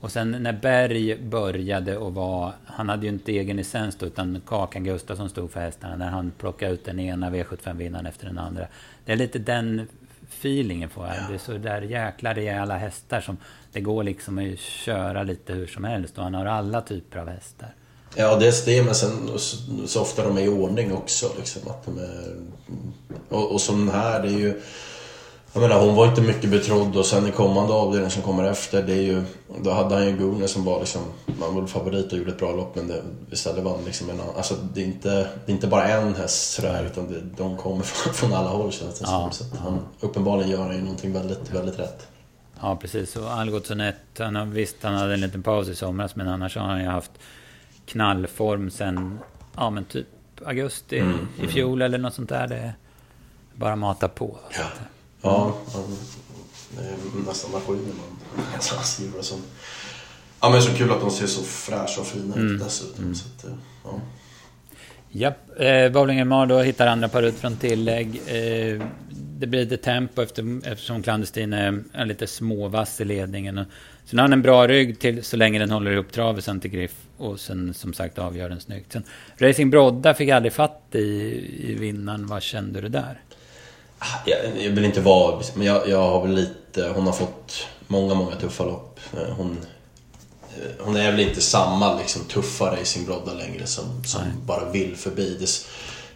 Och 0.00 0.12
sen 0.12 0.30
när 0.30 0.52
Berg 0.52 1.16
började 1.16 1.96
och 1.96 2.14
var... 2.14 2.52
Han 2.66 2.88
hade 2.88 3.06
ju 3.06 3.12
inte 3.12 3.32
egen 3.32 3.56
licens 3.56 3.96
då, 3.96 4.06
utan 4.06 4.42
Kakan 4.46 4.84
Gustafsson 4.84 5.30
stod 5.30 5.50
för 5.50 5.60
hästarna. 5.60 5.96
När 5.96 6.10
han 6.10 6.30
plockade 6.30 6.72
ut 6.72 6.84
den 6.84 7.00
ena 7.00 7.30
V75-vinnaren 7.30 8.06
efter 8.06 8.26
den 8.26 8.38
andra. 8.38 8.66
Det 9.04 9.12
är 9.12 9.16
lite 9.16 9.38
den 9.38 9.88
feelingen 10.28 10.88
får 10.88 11.06
jag. 11.06 11.16
Ja. 11.16 11.20
Det 11.28 11.34
är 11.34 11.38
så 11.38 11.52
där 11.52 11.82
jäkla 11.82 12.34
rejäla 12.34 12.76
hästar 12.76 13.20
som 13.20 13.36
det 13.72 13.80
går 13.80 14.02
liksom 14.02 14.38
att 14.38 14.58
köra 14.58 15.22
lite 15.22 15.52
hur 15.52 15.66
som 15.66 15.84
helst. 15.84 16.18
Och 16.18 16.24
han 16.24 16.34
har 16.34 16.46
alla 16.46 16.80
typer 16.80 17.18
av 17.18 17.28
hästar. 17.28 17.68
Ja, 18.14 18.36
dels 18.36 18.64
det, 18.64 18.82
men 18.82 18.94
sen 18.94 19.30
så 19.86 20.00
ofta 20.00 20.24
de 20.24 20.38
är 20.38 20.42
i 20.42 20.48
ordning 20.48 20.92
också. 20.92 21.30
Liksom, 21.38 21.62
att 21.70 21.84
de 21.84 21.98
är, 21.98 22.36
och, 23.28 23.52
och 23.52 23.60
som 23.60 23.86
den 23.86 23.94
här, 23.94 24.22
det 24.22 24.28
är 24.28 24.38
ju... 24.38 24.60
Jag 25.52 25.60
menar, 25.60 25.80
hon 25.80 25.94
var 25.94 26.06
inte 26.06 26.20
mycket 26.20 26.50
betrodd 26.50 26.96
och 26.96 27.06
sen 27.06 27.28
i 27.28 27.30
kommande 27.30 27.72
avdelning 27.72 28.10
som 28.10 28.22
kommer 28.22 28.44
efter, 28.44 28.82
det 28.82 28.92
är 28.92 29.02
ju... 29.02 29.22
Då 29.62 29.70
hade 29.70 29.94
han 29.94 30.06
ju 30.06 30.16
Gunnar 30.16 30.46
som 30.46 30.64
var 30.64 30.80
liksom... 30.80 31.02
Man 31.40 31.54
var 31.54 31.66
favorit 31.66 32.12
och 32.12 32.18
gjorde 32.18 32.30
ett 32.30 32.38
bra 32.38 32.52
lopp 32.52 32.74
men 32.74 32.88
det, 32.88 33.02
istället 33.30 33.64
vann 33.64 33.84
liksom 33.84 34.10
en 34.10 34.20
annan... 34.20 34.36
Alltså 34.36 34.54
det 34.74 34.80
är 34.80 34.84
inte, 34.84 35.10
det 35.10 35.52
är 35.52 35.54
inte 35.54 35.66
bara 35.66 35.88
en 35.88 36.14
häst 36.14 36.52
sådär 36.52 36.84
utan 36.84 37.12
det, 37.12 37.20
de 37.36 37.56
kommer 37.56 37.82
från, 37.84 38.14
från 38.14 38.32
alla 38.32 38.48
håll 38.48 38.72
känns 38.72 38.98
det 38.98 39.04
ja, 39.08 39.30
som. 39.32 39.48
Så 39.48 39.56
han, 39.56 39.80
uppenbarligen 40.00 40.50
gör 40.50 40.62
han 40.62 40.74
ju 40.74 40.82
någonting 40.82 41.12
väldigt, 41.12 41.50
väldigt 41.50 41.78
rätt. 41.78 42.06
Ja 42.60 42.76
precis, 42.76 43.16
och 43.16 43.32
Algotsson 43.32 43.80
1, 43.80 43.96
han 44.18 44.36
har, 44.36 44.46
visst 44.46 44.76
han 44.82 44.94
hade 44.94 45.14
en 45.14 45.20
liten 45.20 45.42
paus 45.42 45.68
i 45.68 45.74
somras 45.74 46.16
men 46.16 46.28
annars 46.28 46.56
har 46.56 46.64
han 46.64 46.80
ju 46.80 46.86
haft 46.86 47.10
knallform 47.86 48.70
sen, 48.70 49.18
ja 49.56 49.70
men 49.70 49.84
typ 49.84 50.06
augusti 50.44 50.98
mm, 50.98 51.28
i 51.42 51.46
fjol 51.46 51.82
mm. 51.82 51.86
eller 51.86 51.98
något 51.98 52.14
sånt 52.14 52.28
där. 52.28 52.48
Det 52.48 52.74
bara 53.54 53.76
mata 53.76 54.08
på. 54.08 54.38
Ja. 54.50 54.64
Ja, 55.22 55.54
det 56.76 56.82
är 56.82 57.26
nästan 57.26 57.52
maskin 57.52 57.92
man 58.36 58.84
skriver 58.84 59.22
som... 59.22 59.42
Ja 60.40 60.50
men 60.50 60.62
så 60.62 60.70
kul 60.70 60.92
att 60.92 61.00
de 61.00 61.10
ser 61.10 61.26
så 61.26 61.42
fräscha 61.42 62.00
och 62.00 62.06
fina 62.06 62.34
ut 62.34 62.40
mm. 62.40 62.58
dessutom. 62.58 63.04
Mm. 63.04 63.14
Så 63.14 63.28
att, 63.28 63.44
ja. 63.84 64.00
Japp, 65.10 65.60
eh, 65.60 65.92
Bowling 65.92 66.28
Mar 66.28 66.46
då 66.46 66.58
hittar 66.58 66.86
andra 66.86 67.08
par 67.08 67.22
ut 67.22 67.34
från 67.34 67.56
tillägg. 67.56 68.22
Eh, 68.26 68.82
det 69.44 69.48
blir 69.48 69.60
lite 69.60 69.76
tempo 69.76 70.22
efter, 70.22 70.60
eftersom 70.64 71.02
Clandestin 71.02 71.52
är, 71.52 71.82
är 71.92 72.04
lite 72.04 72.26
småvass 72.26 73.00
i 73.00 73.04
ledningen. 73.04 73.64
Sen 74.04 74.18
har 74.18 74.24
han 74.24 74.32
en 74.32 74.42
bra 74.42 74.68
rygg 74.68 74.98
till 74.98 75.24
så 75.24 75.36
länge 75.36 75.58
den 75.58 75.70
håller 75.70 75.90
ihop 75.90 76.12
travet 76.12 76.44
sen 76.44 76.60
till 76.60 76.70
Griff. 76.70 76.94
Och 77.16 77.40
sen 77.40 77.74
som 77.74 77.92
sagt 77.92 78.18
avgör 78.18 78.48
den 78.48 78.60
snyggt. 78.60 78.92
Sen, 78.92 79.04
Racing 79.38 79.70
Brodda 79.70 80.14
fick 80.14 80.28
aldrig 80.30 80.52
fatt 80.52 80.88
i, 80.92 80.98
i 81.58 81.74
vinnaren. 81.74 82.26
Vad 82.26 82.42
kände 82.42 82.80
du 82.80 82.88
där? 82.88 83.20
Jag, 84.26 84.38
jag 84.64 84.70
vill 84.70 84.84
inte 84.84 85.00
vara, 85.00 85.42
men 85.54 85.66
jag, 85.66 85.88
jag 85.88 86.10
har 86.10 86.26
väl 86.26 86.34
lite... 86.34 86.88
Hon 86.94 87.06
har 87.06 87.12
fått 87.12 87.66
många, 87.86 88.14
många 88.14 88.36
tuffa 88.36 88.64
lopp. 88.64 89.00
Eh, 89.12 89.34
hon, 89.36 89.58
eh, 90.56 90.70
hon 90.78 90.96
är 90.96 91.10
väl 91.10 91.20
inte 91.20 91.40
samma 91.40 91.98
liksom, 91.98 92.24
tuffa 92.24 92.76
racingbrodda 92.76 93.34
längre 93.34 93.66
som, 93.66 94.04
som 94.04 94.20
bara 94.46 94.70
vill 94.70 94.96
förbi. 94.96 95.36
Det, 95.40 95.46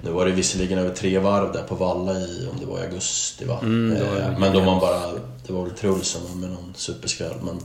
nu 0.01 0.11
var 0.11 0.27
det 0.27 0.33
visserligen 0.33 0.79
över 0.79 0.95
tre 0.95 1.19
varv 1.19 1.53
där 1.53 1.63
på 1.63 1.75
Valla 1.75 2.13
i, 2.13 2.49
om 2.53 2.61
det 2.61 2.67
var 2.67 2.79
i 2.79 2.83
augusti 2.83 3.45
va? 3.45 3.59
Mm, 3.63 3.97
eh, 3.97 4.39
men 4.39 4.53
då 4.53 4.65
man 4.65 4.81
bara, 4.81 5.01
det 5.47 5.53
var 5.53 5.63
väl 5.63 5.75
Truls 5.75 6.09
som 6.09 6.41
med 6.41 6.51
någon 6.51 6.73
superskräll. 6.77 7.37
Men 7.43 7.61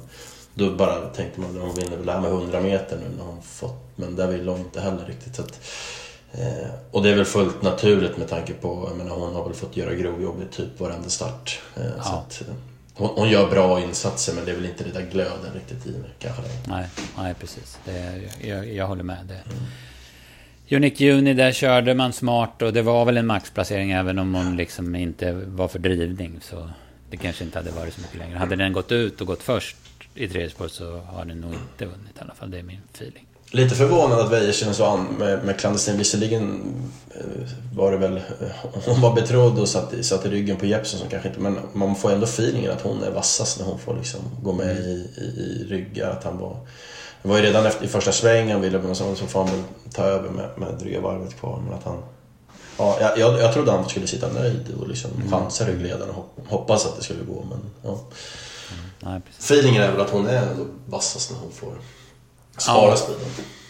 då 0.53 0.75
bara 0.75 0.99
tänkte 0.99 1.41
man, 1.41 1.57
hon 1.57 1.75
vinner 1.75 1.97
väl 1.97 2.05
det 2.05 2.11
här 2.11 2.21
med 2.21 2.31
100 2.31 2.61
meter 2.61 2.97
nu 2.97 3.17
när 3.17 3.25
hon 3.25 3.41
fått, 3.41 3.83
men 3.95 4.15
där 4.15 4.27
vill 4.27 4.47
hon 4.47 4.59
inte 4.59 4.81
heller 4.81 5.05
riktigt. 5.05 5.35
Så 5.35 5.41
att, 5.41 5.59
Eh, 6.33 6.69
och 6.91 7.03
det 7.03 7.09
är 7.09 7.15
väl 7.15 7.25
fullt 7.25 7.61
naturligt 7.61 8.17
med 8.17 8.29
tanke 8.29 8.53
på, 8.53 8.87
jag 8.89 8.97
menar 8.97 9.15
hon 9.15 9.35
har 9.35 9.43
väl 9.43 9.53
fått 9.53 9.77
göra 9.77 9.93
grovjobb 9.93 10.41
i 10.41 10.55
typ 10.55 10.79
varenda 10.79 11.09
start. 11.09 11.61
Eh, 11.77 11.83
ja. 11.97 12.03
så 12.03 12.13
att, 12.13 12.41
eh, 12.41 12.55
hon, 12.93 13.09
hon, 13.15 13.29
gör 13.29 13.49
bra 13.49 13.81
insatser 13.81 14.33
men 14.33 14.45
det 14.45 14.51
är 14.51 14.55
väl 14.55 14.65
inte 14.65 14.83
det 14.83 14.91
där 14.91 15.09
glöden 15.11 15.53
riktigt 15.53 15.87
i 15.87 15.95
kanske. 16.19 16.41
Nej, 16.67 16.87
nej 17.17 17.33
precis. 17.33 17.77
Det, 17.85 18.21
jag, 18.41 18.73
jag 18.73 18.87
håller 18.87 19.03
med. 19.03 19.25
Det. 19.27 19.33
Mm. 19.33 19.63
Unique 20.75 21.05
Juni, 21.05 21.33
där 21.33 21.51
körde 21.51 21.93
man 21.93 22.13
smart 22.13 22.61
och 22.61 22.73
det 22.73 22.81
var 22.81 23.05
väl 23.05 23.17
en 23.17 23.25
maxplacering 23.25 23.91
även 23.91 24.19
om 24.19 24.35
hon 24.35 24.57
liksom 24.57 24.95
inte 24.95 25.31
var 25.31 25.67
för 25.67 25.79
drivning. 25.79 26.39
Så 26.41 26.69
det 27.09 27.17
kanske 27.17 27.43
inte 27.43 27.59
hade 27.59 27.71
varit 27.71 27.93
så 27.93 28.01
mycket 28.01 28.17
längre. 28.17 28.37
Hade 28.37 28.55
den 28.55 28.73
gått 28.73 28.91
ut 28.91 29.21
och 29.21 29.27
gått 29.27 29.43
först 29.43 29.75
i 30.15 30.27
tredje 30.27 30.49
spår 30.49 30.67
så 30.67 30.97
har 30.97 31.25
den 31.25 31.41
nog 31.41 31.53
inte 31.53 31.85
vunnit 31.85 32.17
i 32.17 32.21
alla 32.21 32.33
fall. 32.33 32.51
Det 32.51 32.59
är 32.59 32.63
min 32.63 32.81
feeling. 32.93 33.27
Lite 33.51 33.75
förvånad 33.75 34.19
att 34.19 34.31
Wäjersten 34.31 34.73
så 34.73 34.85
an 34.85 35.05
med, 35.19 35.45
med 35.45 35.59
Clandestin. 35.59 35.97
Visserligen 35.97 36.73
eh, 37.15 37.75
var 37.75 37.91
det 37.91 37.97
väl... 37.97 38.21
Hon 38.85 39.01
var 39.01 39.15
betrodd 39.15 39.59
och 39.59 39.69
satt, 39.69 40.05
satt 40.05 40.25
i 40.25 40.29
ryggen 40.29 40.57
på 40.57 40.65
Jeppson 40.65 40.99
som 40.99 41.09
kanske 41.09 41.29
inte... 41.29 41.41
Men 41.41 41.57
man 41.73 41.95
får 41.95 42.11
ändå 42.11 42.25
feelingen 42.25 42.71
att 42.71 42.81
hon 42.81 43.03
är 43.03 43.11
vassast 43.11 43.59
när 43.59 43.65
hon 43.65 43.79
får 43.79 43.95
liksom 43.97 44.19
gå 44.43 44.53
med 44.53 44.77
i, 44.77 45.09
i, 45.17 45.21
i 45.21 45.65
ryggar. 45.69 46.09
Att 46.09 46.23
han 46.23 46.37
var... 46.37 46.57
Det 47.23 47.29
var 47.29 47.37
ju 47.37 47.43
redan 47.43 47.65
efter, 47.65 47.85
i 47.85 47.87
första 47.87 48.11
svängen 48.11 48.61
ville 48.61 48.79
man 48.79 48.95
han 49.33 49.45
väl 49.45 49.63
ta 49.93 50.03
över 50.03 50.29
med, 50.29 50.49
med 50.57 50.73
dryga 50.79 51.01
varvet 51.01 51.39
kvar. 51.39 51.61
Men 51.65 51.73
att 51.73 51.83
han... 51.83 51.97
Ja, 52.77 52.97
jag, 53.17 53.39
jag, 53.39 53.53
trodde 53.53 53.71
han 53.71 53.89
skulle 53.89 54.07
sitta 54.07 54.33
nöjd 54.33 54.73
och 54.79 54.87
liksom 54.87 55.11
mm. 55.15 55.31
chansa 55.31 55.65
ryggledaren 55.65 56.09
och 56.09 56.35
hoppas 56.47 56.85
att 56.85 56.97
det 56.97 57.03
skulle 57.03 57.23
gå. 57.23 57.45
Men, 57.49 57.59
ja. 57.81 57.89
Mm. 57.89 58.85
Nej, 58.99 59.21
Feelingen 59.39 59.83
är 59.83 59.91
väl 59.91 60.01
att 60.01 60.09
hon 60.09 60.27
är 60.27 60.47
ändå 60.47 60.65
vassast 60.85 61.31
när 61.31 61.39
hon 61.39 61.51
får 61.51 61.73
Spara 62.57 62.89
ja. 62.89 62.95
speeden. 62.95 63.25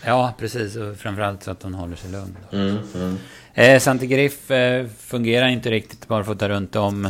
Ja, 0.05 0.33
precis. 0.39 0.75
Och 0.75 0.97
framförallt 0.97 1.43
så 1.43 1.51
att 1.51 1.63
hon 1.63 1.73
håller 1.73 1.95
sig 1.95 2.11
lugn. 2.11 2.37
Mm, 2.51 2.77
mm. 2.95 3.17
Eh, 3.53 3.79
Santi 3.79 4.07
Griff 4.07 4.51
eh, 4.51 4.87
fungerar 4.99 5.47
inte 5.47 5.71
riktigt 5.71 6.07
bara 6.07 6.23
för 6.23 6.31
att 6.31 6.39
ta 6.39 6.49
runt 6.49 6.75
om. 6.75 7.09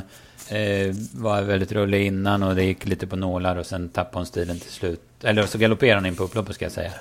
Eh, 0.53 0.95
var 1.11 1.41
väldigt 1.41 1.71
rullig 1.71 2.05
innan 2.05 2.43
och 2.43 2.55
det 2.55 2.63
gick 2.63 2.85
lite 2.85 3.07
på 3.07 3.15
nålar 3.15 3.55
och 3.55 3.65
sen 3.65 3.89
tappade 3.89 4.17
hon 4.17 4.25
stilen 4.25 4.59
till 4.59 4.71
slut. 4.71 5.01
Eller 5.23 5.45
så 5.45 5.57
galopperade 5.57 5.97
hon 5.97 6.05
in 6.05 6.15
på 6.15 6.23
upploppet 6.23 6.55
ska 6.55 6.65
jag 6.65 6.71
säga. 6.71 6.91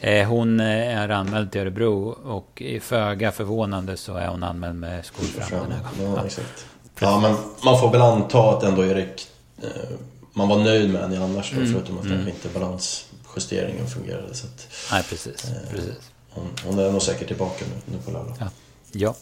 Eh, 0.00 0.28
hon 0.28 0.60
eh, 0.60 0.98
är 0.98 1.08
anmäld 1.08 1.52
till 1.52 1.60
Örebro 1.60 2.08
och 2.24 2.62
i 2.62 2.80
föga 2.80 3.32
förvånande 3.32 3.96
så 3.96 4.14
är 4.14 4.26
hon 4.26 4.42
anmäld 4.42 4.74
med 4.74 5.04
skor 5.04 5.24
fram 5.24 5.62
den 5.62 5.72
här 5.72 5.82
gången. 5.98 6.14
Ja, 6.16 6.26
exakt. 6.26 6.66
Ja, 7.00 7.20
men 7.20 7.36
man 7.64 7.80
får 7.80 7.90
väl 7.90 8.00
anta 8.00 8.50
att 8.50 8.62
ändå 8.62 8.84
Erik... 8.84 9.26
Eh, 9.62 9.68
man 10.32 10.48
var 10.48 10.58
nöjd 10.58 10.90
med 10.90 11.02
henne 11.02 11.24
annars 11.24 11.52
mm. 11.52 11.72
förutom 11.72 11.98
att 11.98 12.04
mm. 12.04 12.28
inte 12.28 12.48
balans 12.48 13.06
justeringen 13.36 13.86
fungerade. 13.86 14.34
Så 14.34 14.46
att, 14.46 14.68
Nej, 14.92 15.02
precis. 15.08 15.44
Eh, 15.44 15.70
precis. 15.70 16.10
Hon, 16.30 16.46
hon, 16.64 16.78
är 16.78 16.92
nog 16.92 17.02
säkert 17.02 17.28
tillbaka 17.28 17.64
nu, 17.64 17.96
nu 17.96 18.02
på 18.04 18.10
lördag. 18.10 18.34
Ja. 18.40 18.50
ja. 18.92 19.14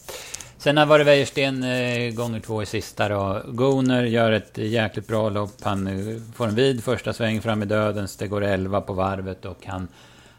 Sen 0.59 0.77
har 0.77 0.85
varit 0.85 1.07
Wäjersten 1.07 1.63
eh, 1.63 2.13
gånger 2.13 2.39
två 2.39 2.61
i 2.61 2.65
sista 2.65 3.09
då. 3.09 3.41
Goner 3.47 4.03
gör 4.03 4.31
ett 4.31 4.57
jäkligt 4.57 5.07
bra 5.07 5.29
lopp. 5.29 5.61
Han 5.61 5.87
eh, 5.87 6.21
får 6.35 6.47
en 6.47 6.55
vid 6.55 6.83
första 6.83 7.13
sväng 7.13 7.41
fram 7.41 7.63
i 7.63 7.65
dödens. 7.65 8.17
Det 8.17 8.27
går 8.27 8.43
11 8.43 8.81
på 8.81 8.93
varvet 8.93 9.45
och 9.45 9.65
han, 9.65 9.87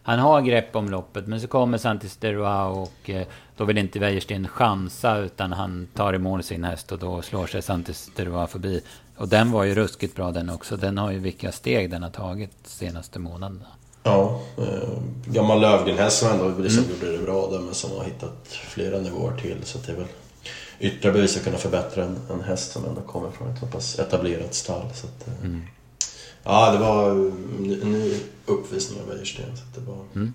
han 0.02 0.18
har 0.18 0.40
grepp 0.40 0.76
om 0.76 0.88
loppet. 0.88 1.26
Men 1.26 1.40
så 1.40 1.46
kommer 1.46 1.78
Santis 1.78 2.16
Deroa 2.16 2.66
och 2.66 3.10
eh, 3.10 3.26
då 3.56 3.64
vill 3.64 3.78
inte 3.78 3.98
Wäjersten 3.98 4.48
chansa 4.48 5.18
utan 5.18 5.52
han 5.52 5.88
tar 5.94 6.14
i 6.14 6.18
mål 6.18 6.42
sin 6.42 6.64
häst 6.64 6.92
och 6.92 6.98
då 6.98 7.22
slår 7.22 7.46
sig 7.46 7.62
Santis 7.62 8.10
Deroa 8.16 8.46
förbi. 8.46 8.80
Och 9.16 9.28
den 9.28 9.50
var 9.50 9.64
ju 9.64 9.74
ruskigt 9.74 10.16
bra 10.16 10.30
den 10.30 10.50
också. 10.50 10.76
Den 10.76 10.98
har 10.98 11.10
ju 11.10 11.18
vilka 11.18 11.52
steg 11.52 11.90
den 11.90 12.02
har 12.02 12.10
tagit 12.10 12.52
senaste 12.64 13.18
månaderna. 13.18 13.66
Ja, 14.02 14.40
eh, 14.58 14.88
gammal 15.24 15.60
Lövgren-häst 15.60 16.18
som 16.18 16.28
ändå 16.28 16.62
liksom 16.62 16.84
mm. 16.84 16.94
gjorde 16.94 17.16
det 17.16 17.24
bra 17.24 17.50
där 17.50 17.58
men 17.58 17.74
som 17.74 17.90
har 17.90 18.04
hittat 18.04 18.46
flera 18.48 18.98
nivåer 18.98 19.36
till. 19.40 19.56
Så 19.64 19.78
det 19.86 19.92
är 19.92 19.96
väl 19.96 20.06
ytterligare 20.78 21.12
bevis 21.12 21.36
att 21.36 21.44
kunna 21.44 21.58
förbättra 21.58 22.04
en, 22.04 22.18
en 22.30 22.40
häst 22.40 22.72
som 22.72 22.84
ändå 22.84 23.00
kommer 23.00 23.30
från 23.30 23.50
ett 23.50 23.60
så 23.60 23.66
pass 23.66 23.98
etablerat 23.98 24.54
stall. 24.54 24.88
Så 24.94 25.06
att, 25.06 25.28
eh, 25.28 25.44
mm. 25.44 25.62
Ja, 26.42 26.72
det 26.72 26.78
var 26.78 27.10
en 27.10 27.92
ny 27.92 28.20
uppvisning 28.46 29.00
av 29.00 29.08
Wäjersten. 29.08 29.56
Så 29.56 29.80
det 29.80 29.86
var... 29.86 29.98
Mm. 30.14 30.34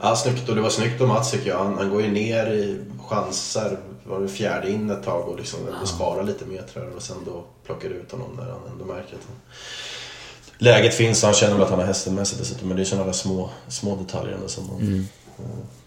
Ja, 0.00 0.16
snyggt 0.16 0.48
och 0.48 0.54
det 0.54 0.60
var 0.60 0.70
snyggt 0.70 1.00
av 1.00 1.08
Mats 1.08 1.30
tycker 1.30 1.50
jag. 1.50 1.58
Han, 1.58 1.78
han 1.78 1.90
går 1.90 2.02
ju 2.02 2.10
ner 2.10 2.46
i 2.46 2.80
chanser 3.08 3.78
var 4.08 4.20
det 4.20 4.28
fjärde 4.28 4.70
in 4.70 4.90
ett 4.90 5.02
tag 5.02 5.28
och 5.28 5.36
liksom 5.36 5.60
ja. 5.80 5.86
spara 5.86 6.22
lite 6.22 6.44
metrar 6.44 6.90
och 6.96 7.02
sen 7.02 7.16
då 7.24 7.44
plockar 7.66 7.88
ut 7.88 8.12
honom 8.12 8.30
när 8.36 8.50
han 8.50 8.60
ändå 8.72 8.84
märker 8.84 9.16
att 9.16 9.26
han... 9.28 9.36
läget 10.58 10.94
finns 10.94 11.22
han 11.22 11.34
känner 11.34 11.54
väl 11.54 11.62
att 11.62 11.70
han 11.70 11.78
har 11.78 11.86
hästen 11.86 12.14
med 12.14 12.26
sig 12.26 12.38
dessutom. 12.38 12.68
Men 12.68 12.76
det 12.76 12.82
är 12.82 12.84
sådana 12.84 13.06
där 13.06 13.12
små, 13.12 13.50
små 13.68 13.96
detaljer 13.96 14.38
som, 14.46 14.70
mm. 14.80 15.06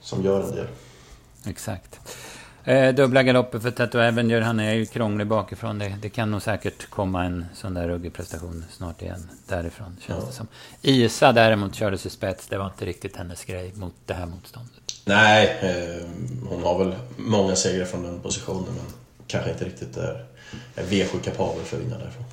som 0.01 0.23
gör 0.23 0.43
en 0.43 0.55
del. 0.55 0.67
Exakt. 1.45 1.99
Eh, 2.63 2.95
dubbla 2.95 3.23
galopper 3.23 3.59
för 3.59 3.71
Tattoo 3.71 4.01
Avenger. 4.01 4.41
Han 4.41 4.59
är 4.59 4.73
ju 4.73 4.85
krånglig 4.85 5.27
bakifrån. 5.27 5.79
Det, 5.79 5.95
det 6.01 6.09
kan 6.09 6.31
nog 6.31 6.41
säkert 6.41 6.89
komma 6.89 7.23
en 7.23 7.45
sån 7.53 7.73
där 7.73 7.87
ruggig 7.87 8.13
prestation 8.13 8.65
snart 8.71 9.01
igen 9.01 9.29
därifrån. 9.47 9.97
Känns 10.07 10.19
ja. 10.23 10.27
det 10.27 10.33
som. 10.33 10.47
Isa 10.81 11.31
däremot 11.31 11.75
kördes 11.75 12.05
i 12.05 12.09
spets. 12.09 12.47
Det 12.47 12.57
var 12.57 12.65
inte 12.65 12.85
riktigt 12.85 13.15
hennes 13.15 13.45
grej 13.45 13.71
mot 13.75 13.93
det 14.05 14.13
här 14.13 14.25
motståndet. 14.25 14.73
Nej, 15.05 15.57
eh, 15.61 16.07
hon 16.49 16.63
har 16.63 16.79
väl 16.79 16.95
många 17.17 17.55
segrar 17.55 17.85
från 17.85 18.03
den 18.03 18.19
positionen 18.19 18.67
men 18.67 18.85
kanske 19.27 19.51
inte 19.51 19.65
riktigt 19.65 19.97
är, 19.97 20.25
är 20.75 20.83
V7-kapabel 20.83 21.63
för 21.63 21.77
att 21.77 21.83
vinna 21.83 21.97
därifrån. 21.97 22.25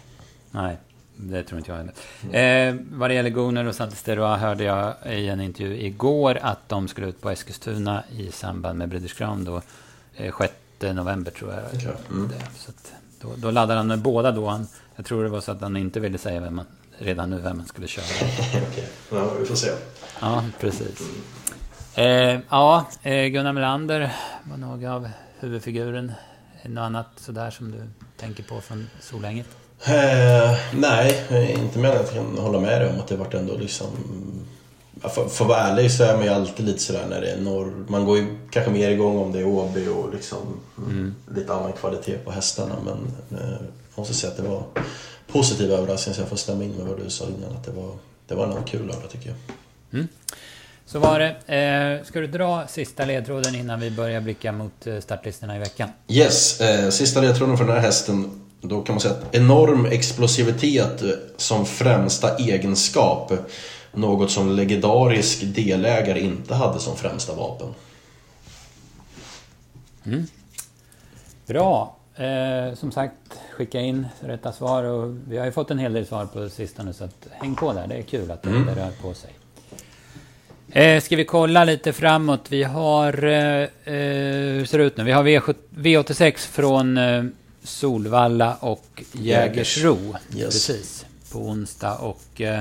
Nej, 0.51 0.77
det 1.21 1.43
tror 1.43 1.59
inte 1.59 1.71
jag 1.71 1.79
heller. 1.79 1.93
Mm. 2.23 2.79
Eh, 2.79 2.85
vad 2.91 3.11
det 3.11 3.15
gäller 3.15 3.31
Gunnar 3.31 3.65
och 3.65 3.75
Santisteroa 3.75 4.37
hörde 4.37 4.65
jag 4.65 4.95
i 5.07 5.29
en 5.29 5.41
intervju 5.41 5.81
igår 5.81 6.39
att 6.43 6.69
de 6.69 6.89
skulle 6.89 7.07
ut 7.07 7.21
på 7.21 7.31
Eskilstuna 7.31 8.03
i 8.17 8.33
samband 8.33 8.79
med 8.79 8.89
British 8.89 9.17
Crown 9.17 9.45
då. 9.45 9.63
Eh, 10.15 10.35
6 10.39 10.53
november 10.81 11.31
tror 11.31 11.53
jag. 11.53 11.65
Okay. 11.65 11.93
Mm. 12.11 12.31
Så 12.57 12.73
då, 13.21 13.29
då 13.37 13.51
laddade 13.51 13.79
han 13.79 13.87
med 13.87 13.99
båda 13.99 14.33
då. 14.33 14.49
Han, 14.49 14.67
jag 14.97 15.07
tror 15.07 15.25
det 15.25 15.29
var 15.29 15.41
så 15.41 15.53
att 15.53 15.61
han 15.61 15.77
inte 15.77 16.01
ville 16.01 16.19
säga 16.19 16.41
vem 16.41 16.55
man, 16.55 16.67
redan 16.99 17.31
nu 17.31 17.39
vem 17.39 17.57
man 17.57 17.67
skulle 17.67 17.87
köra. 17.87 18.05
okay. 18.69 18.85
Ja, 19.11 19.35
vi 19.41 19.47
får 19.47 19.55
se. 19.55 19.71
Ja, 20.21 20.45
precis. 20.61 21.01
Eh, 21.95 22.41
ja, 22.49 22.87
eh, 23.03 23.27
Gunnar 23.27 23.53
Melander 23.53 24.13
var 24.43 24.57
några 24.57 24.95
av 24.95 25.09
huvudfiguren. 25.39 26.13
Något 26.65 26.83
annat 26.83 27.07
sådär 27.17 27.51
som 27.51 27.71
du 27.71 27.79
tänker 28.17 28.43
på 28.43 28.61
från 28.61 28.87
Solänget? 29.01 29.49
Eh, 29.85 30.59
nej, 30.75 31.25
inte 31.59 31.79
mer 31.79 31.89
än 31.89 32.01
att 32.01 32.15
jag 32.15 32.25
kan 32.25 32.39
hålla 32.39 32.61
med 32.61 32.81
dig 32.81 32.91
om 32.91 33.01
att 33.01 33.09
det 33.09 33.17
vart 33.17 33.35
ändå 33.35 33.57
liksom... 33.57 33.87
För, 35.01 35.25
att 35.25 35.41
vara 35.41 35.59
ärlig 35.59 35.93
så 35.93 36.05
är 36.05 36.15
man 36.15 36.25
ju 36.25 36.31
alltid 36.31 36.67
lite 36.67 36.79
sådär 36.79 37.07
när 37.11 37.21
det 37.21 37.31
är 37.31 37.41
norr. 37.41 37.85
Man 37.89 38.05
går 38.05 38.19
ju 38.19 38.39
kanske 38.51 38.73
mer 38.73 38.91
igång 38.91 39.19
om 39.19 39.33
det 39.33 39.39
är 39.39 39.47
Åby 39.47 39.89
och 39.89 40.15
liksom 40.15 40.39
mm. 40.77 41.15
lite 41.35 41.55
annan 41.55 41.73
kvalitet 41.73 42.19
på 42.19 42.31
hästarna. 42.31 42.75
Men 42.85 43.39
eh, 43.41 43.51
jag 43.51 43.99
måste 43.99 44.15
säga 44.15 44.31
att 44.31 44.37
det 44.37 44.43
var 44.43 44.63
positiv 45.33 45.73
överraskning 45.73 46.15
så 46.15 46.21
jag 46.21 46.29
får 46.29 46.37
stämma 46.37 46.65
in 46.65 46.71
med 46.71 46.87
vad 46.87 46.99
du 47.05 47.11
sa 47.11 47.25
innan. 47.25 47.57
Att 47.57 47.65
det 47.65 47.73
var, 47.73 47.91
det 48.27 48.35
var 48.35 48.47
en 48.47 48.65
kul 48.65 48.87
lördag 48.87 49.11
tycker 49.11 49.29
jag. 49.29 49.37
Mm. 49.93 50.09
Så 50.87 50.99
var 50.99 51.19
det. 51.19 51.55
Eh, 51.55 52.07
ska 52.07 52.21
du 52.21 52.27
dra 52.27 52.67
sista 52.67 53.05
ledtråden 53.05 53.55
innan 53.55 53.81
vi 53.81 53.91
börjar 53.91 54.21
blicka 54.21 54.53
mot 54.53 54.87
eh, 54.87 55.01
startlistorna 55.01 55.57
i 55.57 55.59
veckan? 55.59 55.89
Yes, 56.09 56.61
eh, 56.61 56.91
sista 56.91 57.21
ledtråden 57.21 57.57
för 57.57 57.65
den 57.65 57.75
här 57.75 57.83
hästen. 57.83 58.48
Då 58.61 58.83
kan 58.83 58.95
man 58.95 59.01
säga 59.01 59.15
att 59.15 59.35
enorm 59.35 59.87
explosivitet 59.87 61.03
som 61.37 61.67
främsta 61.67 62.37
egenskap. 62.37 63.33
Något 63.93 64.31
som 64.31 64.57
legendarisk 64.57 65.43
delägare 65.43 66.21
inte 66.21 66.55
hade 66.55 66.81
som 66.81 66.97
främsta 66.97 67.35
vapen. 67.35 67.75
Mm. 70.07 70.27
Bra. 71.47 71.97
Eh, 72.17 72.75
som 72.75 72.93
sagt, 72.93 73.15
skicka 73.57 73.81
in 73.81 74.07
rätta 74.21 74.53
svar. 74.53 74.85
Och 74.85 75.17
vi 75.29 75.39
har 75.39 75.47
ju 75.47 75.53
fått 75.53 75.71
en 75.71 75.79
hel 75.79 75.93
del 75.93 76.07
svar 76.07 76.27
på 76.27 76.49
sistone 76.49 76.93
så 76.93 77.05
att 77.05 77.27
häng 77.31 77.55
på 77.55 77.73
där. 77.73 77.87
Det 77.87 77.95
är 77.95 78.03
kul 78.03 78.31
att 78.31 78.43
det, 78.43 78.49
mm. 78.49 78.67
det 78.67 78.75
rör 78.75 78.91
på 79.03 79.15
sig. 79.15 79.31
Eh, 80.71 81.01
ska 81.01 81.17
vi 81.17 81.25
kolla 81.25 81.65
lite 81.65 81.93
framåt? 81.93 82.47
Vi 82.49 82.63
har... 82.63 83.25
Eh, 83.25 83.63
eh 83.63 83.69
hur 84.59 84.65
ser 84.65 84.79
det 84.79 84.85
ut 84.85 84.97
nu? 84.97 85.05
Vi 85.05 85.13
har 85.13 85.25
V86 85.25 86.37
från 86.37 86.99
eh, 86.99 87.25
Solvalla 87.69 88.55
och 88.55 89.03
Jägersro. 89.13 90.17
Yes. 90.35 90.45
Precis. 90.45 91.07
På 91.33 91.39
onsdag. 91.39 91.95
Och... 91.95 92.41
Eh, 92.41 92.61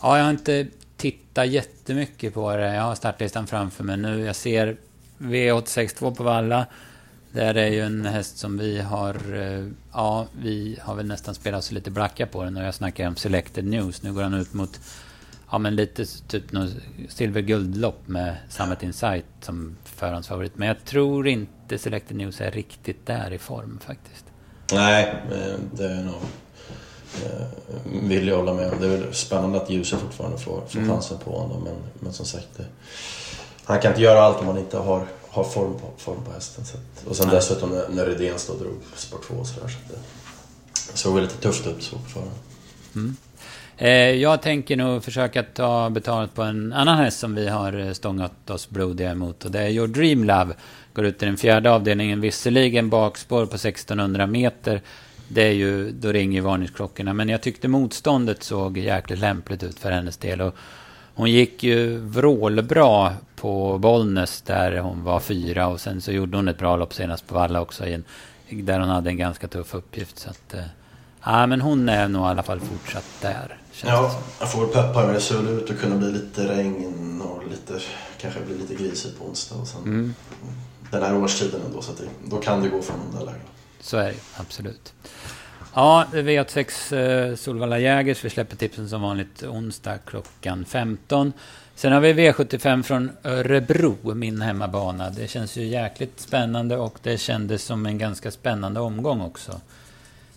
ja, 0.00 0.16
jag 0.16 0.24
har 0.24 0.30
inte 0.30 0.66
tittat 0.96 1.48
jättemycket 1.48 2.34
på 2.34 2.56
det. 2.56 2.74
Jag 2.74 2.82
har 2.82 2.94
startlistan 2.94 3.46
framför 3.46 3.84
mig 3.84 3.96
nu. 3.96 4.20
Jag 4.20 4.36
ser 4.36 4.76
V86 5.18 5.96
2 5.98 6.10
på 6.10 6.22
Valla. 6.22 6.66
Där 7.32 7.54
är 7.54 7.68
ju 7.68 7.80
en 7.80 8.06
häst 8.06 8.38
som 8.38 8.58
vi 8.58 8.80
har... 8.80 9.14
Eh, 9.34 9.68
ja, 9.92 10.26
vi 10.42 10.78
har 10.82 10.94
väl 10.94 11.06
nästan 11.06 11.34
spelat 11.34 11.64
så 11.64 11.74
lite 11.74 11.90
blacka 11.90 12.26
på 12.26 12.44
den. 12.44 12.56
Och 12.56 12.64
jag 12.64 12.74
snackar 12.74 13.08
om 13.08 13.16
Selected 13.16 13.64
News. 13.64 14.02
Nu 14.02 14.12
går 14.12 14.22
han 14.22 14.34
ut 14.34 14.52
mot 14.52 14.80
Ja 15.54 15.58
men 15.58 15.76
lite 15.76 16.06
typ 16.28 16.52
något 16.52 16.70
silverguldlopp 17.08 18.08
med 18.08 18.36
Summit 18.48 18.82
Insight 18.82 19.24
som 19.40 19.76
förhandsfavorit. 19.84 20.52
Men 20.56 20.68
jag 20.68 20.84
tror 20.84 21.28
inte 21.28 21.78
Selected 21.78 22.16
News 22.16 22.40
är 22.40 22.50
riktigt 22.50 23.06
där 23.06 23.32
i 23.32 23.38
form 23.38 23.78
faktiskt. 23.86 24.24
Nej, 24.72 25.14
eh, 25.32 25.54
det 25.72 25.84
är 25.84 26.04
nog... 26.04 26.14
Eh, 27.24 27.46
vill 28.08 28.28
jag 28.28 28.36
hålla 28.36 28.54
med 28.54 28.72
om. 28.72 28.80
Det 28.80 28.86
är 28.86 28.90
väl 28.90 29.14
spännande 29.14 29.62
att 29.62 29.70
ljuset 29.70 30.00
fortfarande 30.00 30.38
får, 30.38 30.62
får 30.68 30.78
mm. 30.78 30.90
chansen 30.90 31.18
på 31.24 31.38
honom. 31.38 31.64
Men, 31.64 31.76
men 32.00 32.12
som 32.12 32.26
sagt, 32.26 32.48
det, 32.56 32.64
han 33.64 33.80
kan 33.80 33.90
inte 33.90 34.02
göra 34.02 34.20
allt 34.20 34.40
om 34.40 34.46
man 34.46 34.58
inte 34.58 34.78
har, 34.78 35.06
har 35.28 35.44
form, 35.44 35.74
på, 35.78 35.90
form 35.96 36.24
på 36.24 36.32
hästen. 36.32 36.64
Så 36.64 36.76
att, 36.76 37.06
och 37.06 37.16
sen 37.16 37.26
Nej. 37.26 37.36
dessutom 37.36 37.70
när, 37.70 37.88
när 37.88 38.06
Rydén 38.06 38.38
stod 38.38 38.56
och 38.56 38.62
drog 38.62 38.76
sport 38.96 39.26
2 39.28 39.34
och 39.34 39.46
sådär. 39.46 39.68
Så 39.68 39.78
det 40.92 40.98
såg 40.98 41.14
väl 41.14 41.22
lite 41.22 41.36
tufft 41.36 41.66
ut 41.66 41.82
så 41.82 41.98
fortfarande. 41.98 42.34
Mm. 42.94 43.16
Eh, 43.78 44.10
jag 44.10 44.42
tänker 44.42 44.76
nog 44.76 45.04
försöka 45.04 45.42
ta 45.42 45.90
betalt 45.90 46.34
på 46.34 46.42
en 46.42 46.72
annan 46.72 46.98
häst 46.98 47.18
som 47.18 47.34
vi 47.34 47.48
har 47.48 47.86
eh, 47.86 47.92
stångat 47.92 48.50
oss 48.50 48.70
blodiga 48.70 49.10
emot. 49.10 49.44
Och 49.44 49.50
det 49.50 49.60
är 49.60 49.68
Your 49.68 49.88
Dream 49.88 50.24
Love. 50.24 50.54
Går 50.92 51.04
ut 51.04 51.22
i 51.22 51.26
den 51.26 51.36
fjärde 51.36 51.70
avdelningen. 51.70 52.20
Visserligen 52.20 52.90
bakspår 52.90 53.46
på 53.46 53.54
1600 53.54 54.26
meter. 54.26 54.80
det 55.28 55.42
är 55.42 55.52
ju, 55.52 55.90
då 55.90 56.12
ringer 56.12 56.34
ju 56.34 56.40
varningsklockorna. 56.40 57.12
Men 57.12 57.28
jag 57.28 57.42
tyckte 57.42 57.68
motståndet 57.68 58.42
såg 58.42 58.78
jäkligt 58.78 59.18
lämpligt 59.18 59.62
ut 59.62 59.78
för 59.78 59.90
hennes 59.90 60.16
del. 60.16 60.40
Och 60.40 60.54
hon 61.14 61.30
gick 61.30 61.62
ju 61.62 61.98
vrålbra 61.98 63.12
på 63.36 63.78
Bollnäs 63.78 64.42
där 64.42 64.78
hon 64.78 65.04
var 65.04 65.20
fyra. 65.20 65.66
Och 65.66 65.80
sen 65.80 66.00
så 66.00 66.12
gjorde 66.12 66.36
hon 66.36 66.48
ett 66.48 66.58
bra 66.58 66.76
lopp 66.76 66.94
senast 66.94 67.26
på 67.26 67.34
Valla 67.34 67.60
också. 67.60 67.86
I 67.86 67.94
en, 67.94 68.04
där 68.50 68.80
hon 68.80 68.88
hade 68.88 69.10
en 69.10 69.16
ganska 69.16 69.48
tuff 69.48 69.74
uppgift. 69.74 70.18
Så 70.18 70.30
att, 70.30 70.54
eh, 70.54 70.60
ja, 71.24 71.46
men 71.46 71.60
hon 71.60 71.88
är 71.88 72.08
nog 72.08 72.22
i 72.22 72.26
alla 72.26 72.42
fall 72.42 72.60
fortsatt 72.60 73.08
där. 73.20 73.58
Ja, 73.82 74.14
jag 74.40 74.52
får 74.52 74.66
peppa 74.66 75.20
ser 75.20 75.58
ut 75.58 75.70
att 75.70 75.80
kunna 75.80 75.96
bli 75.96 76.12
lite 76.12 76.48
regn 76.48 77.22
och 77.22 77.42
lite, 77.50 77.84
kanske 78.20 78.40
bli 78.40 78.58
lite 78.58 78.74
grisigt 78.74 79.18
på 79.18 79.24
onsdag. 79.24 79.54
Och 79.54 79.68
sen 79.68 79.82
mm. 79.82 80.14
Den 80.90 81.02
här 81.02 81.16
årstiden 81.16 81.60
ändå, 81.66 81.82
så 81.82 81.90
att 81.90 81.98
det, 81.98 82.04
då 82.24 82.36
kan 82.36 82.62
det 82.62 82.68
gå 82.68 82.82
från 82.82 82.96
de 83.10 83.18
där 83.18 83.24
lägena. 83.24 83.44
Så 83.80 83.96
är 83.96 84.08
det 84.08 84.16
absolut. 84.36 84.94
Ja, 85.74 86.06
V86 86.12 86.96
eh, 86.96 87.36
Solvalla 87.36 87.78
Jägers. 87.78 88.24
Vi 88.24 88.30
släpper 88.30 88.56
tipsen 88.56 88.88
som 88.88 89.02
vanligt 89.02 89.42
onsdag 89.42 89.98
klockan 89.98 90.64
15. 90.64 91.32
Sen 91.74 91.92
har 91.92 92.00
vi 92.00 92.12
V75 92.12 92.82
från 92.82 93.10
Örebro, 93.24 94.14
min 94.14 94.40
hemmabana. 94.40 95.10
Det 95.10 95.28
känns 95.28 95.56
ju 95.56 95.66
jäkligt 95.66 96.20
spännande 96.20 96.76
och 96.76 96.98
det 97.02 97.18
kändes 97.18 97.64
som 97.64 97.86
en 97.86 97.98
ganska 97.98 98.30
spännande 98.30 98.80
omgång 98.80 99.20
också. 99.20 99.60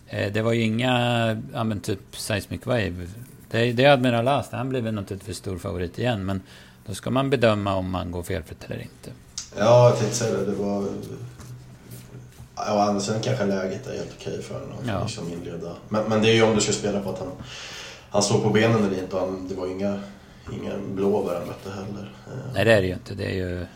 Eh, 0.08 0.32
det 0.32 0.42
var 0.42 0.52
ju 0.52 0.62
inga, 0.62 1.36
ja 1.52 1.64
men 1.64 1.80
typ 1.80 2.00
Seismic 2.16 2.66
Wave. 2.66 3.06
Det, 3.50 3.72
det 3.72 3.84
är 3.84 3.92
Admiral 3.92 4.28
Ast, 4.28 4.52
han 4.52 4.72
väl 4.72 4.94
naturligtvis 4.94 5.36
stor 5.36 5.58
favorit 5.58 5.98
igen. 5.98 6.26
Men 6.26 6.42
då 6.86 6.94
ska 6.94 7.10
man 7.10 7.30
bedöma 7.30 7.74
om 7.74 7.90
man 7.90 8.10
går 8.10 8.22
felfritt 8.22 8.64
eller 8.64 8.82
inte. 8.82 9.10
Ja, 9.58 9.88
jag 9.88 9.98
tänkte 9.98 10.16
säga 10.16 10.36
det. 10.36 10.44
Det 10.44 10.56
var... 10.56 10.84
Ja, 12.56 13.00
sidan 13.00 13.22
kanske 13.22 13.46
läget 13.46 13.86
är 13.86 13.96
helt 13.96 14.14
okej 14.18 14.42
för 14.42 14.54
honom. 14.54 14.78
Ja. 14.86 15.02
Liksom 15.02 15.32
inleda. 15.32 15.72
Men, 15.88 16.04
men 16.08 16.22
det 16.22 16.30
är 16.30 16.34
ju 16.34 16.42
om 16.42 16.54
du 16.54 16.60
ska 16.60 16.72
spela 16.72 17.00
på 17.00 17.10
att 17.10 17.18
han, 17.18 17.28
han 18.10 18.22
står 18.22 18.40
på 18.40 18.50
benen 18.50 18.84
eller 18.84 19.02
inte. 19.02 19.16
Han, 19.16 19.48
det 19.48 19.54
var 19.54 19.66
inga, 19.66 20.00
inga 20.52 20.72
blåbär 20.94 21.34
han 21.34 21.46
mötte 21.46 21.70
heller. 21.70 22.12
Nej, 22.54 22.64
det 22.64 22.72
är 22.72 22.80
det 22.80 22.86
ju 22.86 22.92
inte. 22.92 23.14
Det 23.14 23.24
är 23.24 23.34
ju... 23.34 23.66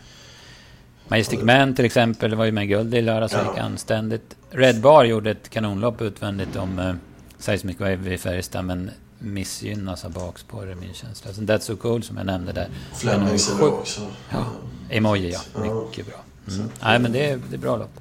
Majestic 1.07 1.41
Man 1.41 1.75
till 1.75 1.85
exempel 1.85 2.35
var 2.35 2.45
ju 2.45 2.51
med 2.51 2.67
guld 2.67 2.95
i 2.95 3.01
lördags 3.01 3.33
ja. 3.33 3.61
anständigt. 3.61 4.35
Red 4.49 4.81
Bar 4.81 5.03
gjorde 5.03 5.31
ett 5.31 5.49
kanonlopp 5.49 6.01
utvändigt 6.01 6.55
om 6.55 6.79
uh, 6.79 6.95
Seismic 7.37 7.79
Wave 7.79 8.13
i 8.13 8.17
Färjestad 8.17 8.65
men 8.65 8.91
missgynnas 9.19 10.05
av 10.05 10.11
bakspår 10.11 10.71
är 10.71 10.75
min 10.75 10.93
känsla. 10.93 11.33
Sen 11.33 11.47
That's 11.47 11.59
So 11.59 11.75
Cool 11.75 12.03
som 12.03 12.17
jag 12.17 12.25
nämnde 12.25 12.51
där. 12.51 12.67
Flemings 12.93 13.51
är 13.51 13.55
bra 13.55 13.67
också. 13.67 14.01
Ja. 14.29 14.45
Emoji 14.89 15.31
ja, 15.31 15.61
mycket 15.61 16.05
bra. 16.05 16.15
Mm. 16.47 16.69
Nej 16.83 16.99
men 16.99 17.11
det 17.11 17.29
är, 17.29 17.39
det 17.49 17.55
är 17.55 17.59
bra 17.59 17.77
lopp. 17.77 17.99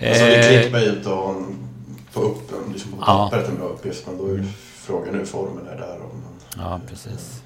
Alltså 0.00 0.24
det 0.24 0.48
klickar 0.48 0.70
mig 0.70 0.88
ut 0.88 1.06
att 1.06 1.36
få 2.10 2.20
upp 2.20 2.52
liksom 2.72 2.92
på 2.92 2.96
pappret 2.96 3.48
en 3.48 3.56
bra 3.56 3.68
uppgift 3.68 4.06
men 4.06 4.18
då 4.18 4.26
är 4.26 4.44
frågan 4.74 5.14
hur 5.14 5.24
formen 5.24 5.66
är 5.66 5.76
där. 5.76 5.94
Om 5.94 6.22
man, 6.22 6.64
ja 6.64 6.80
precis. 6.88 7.41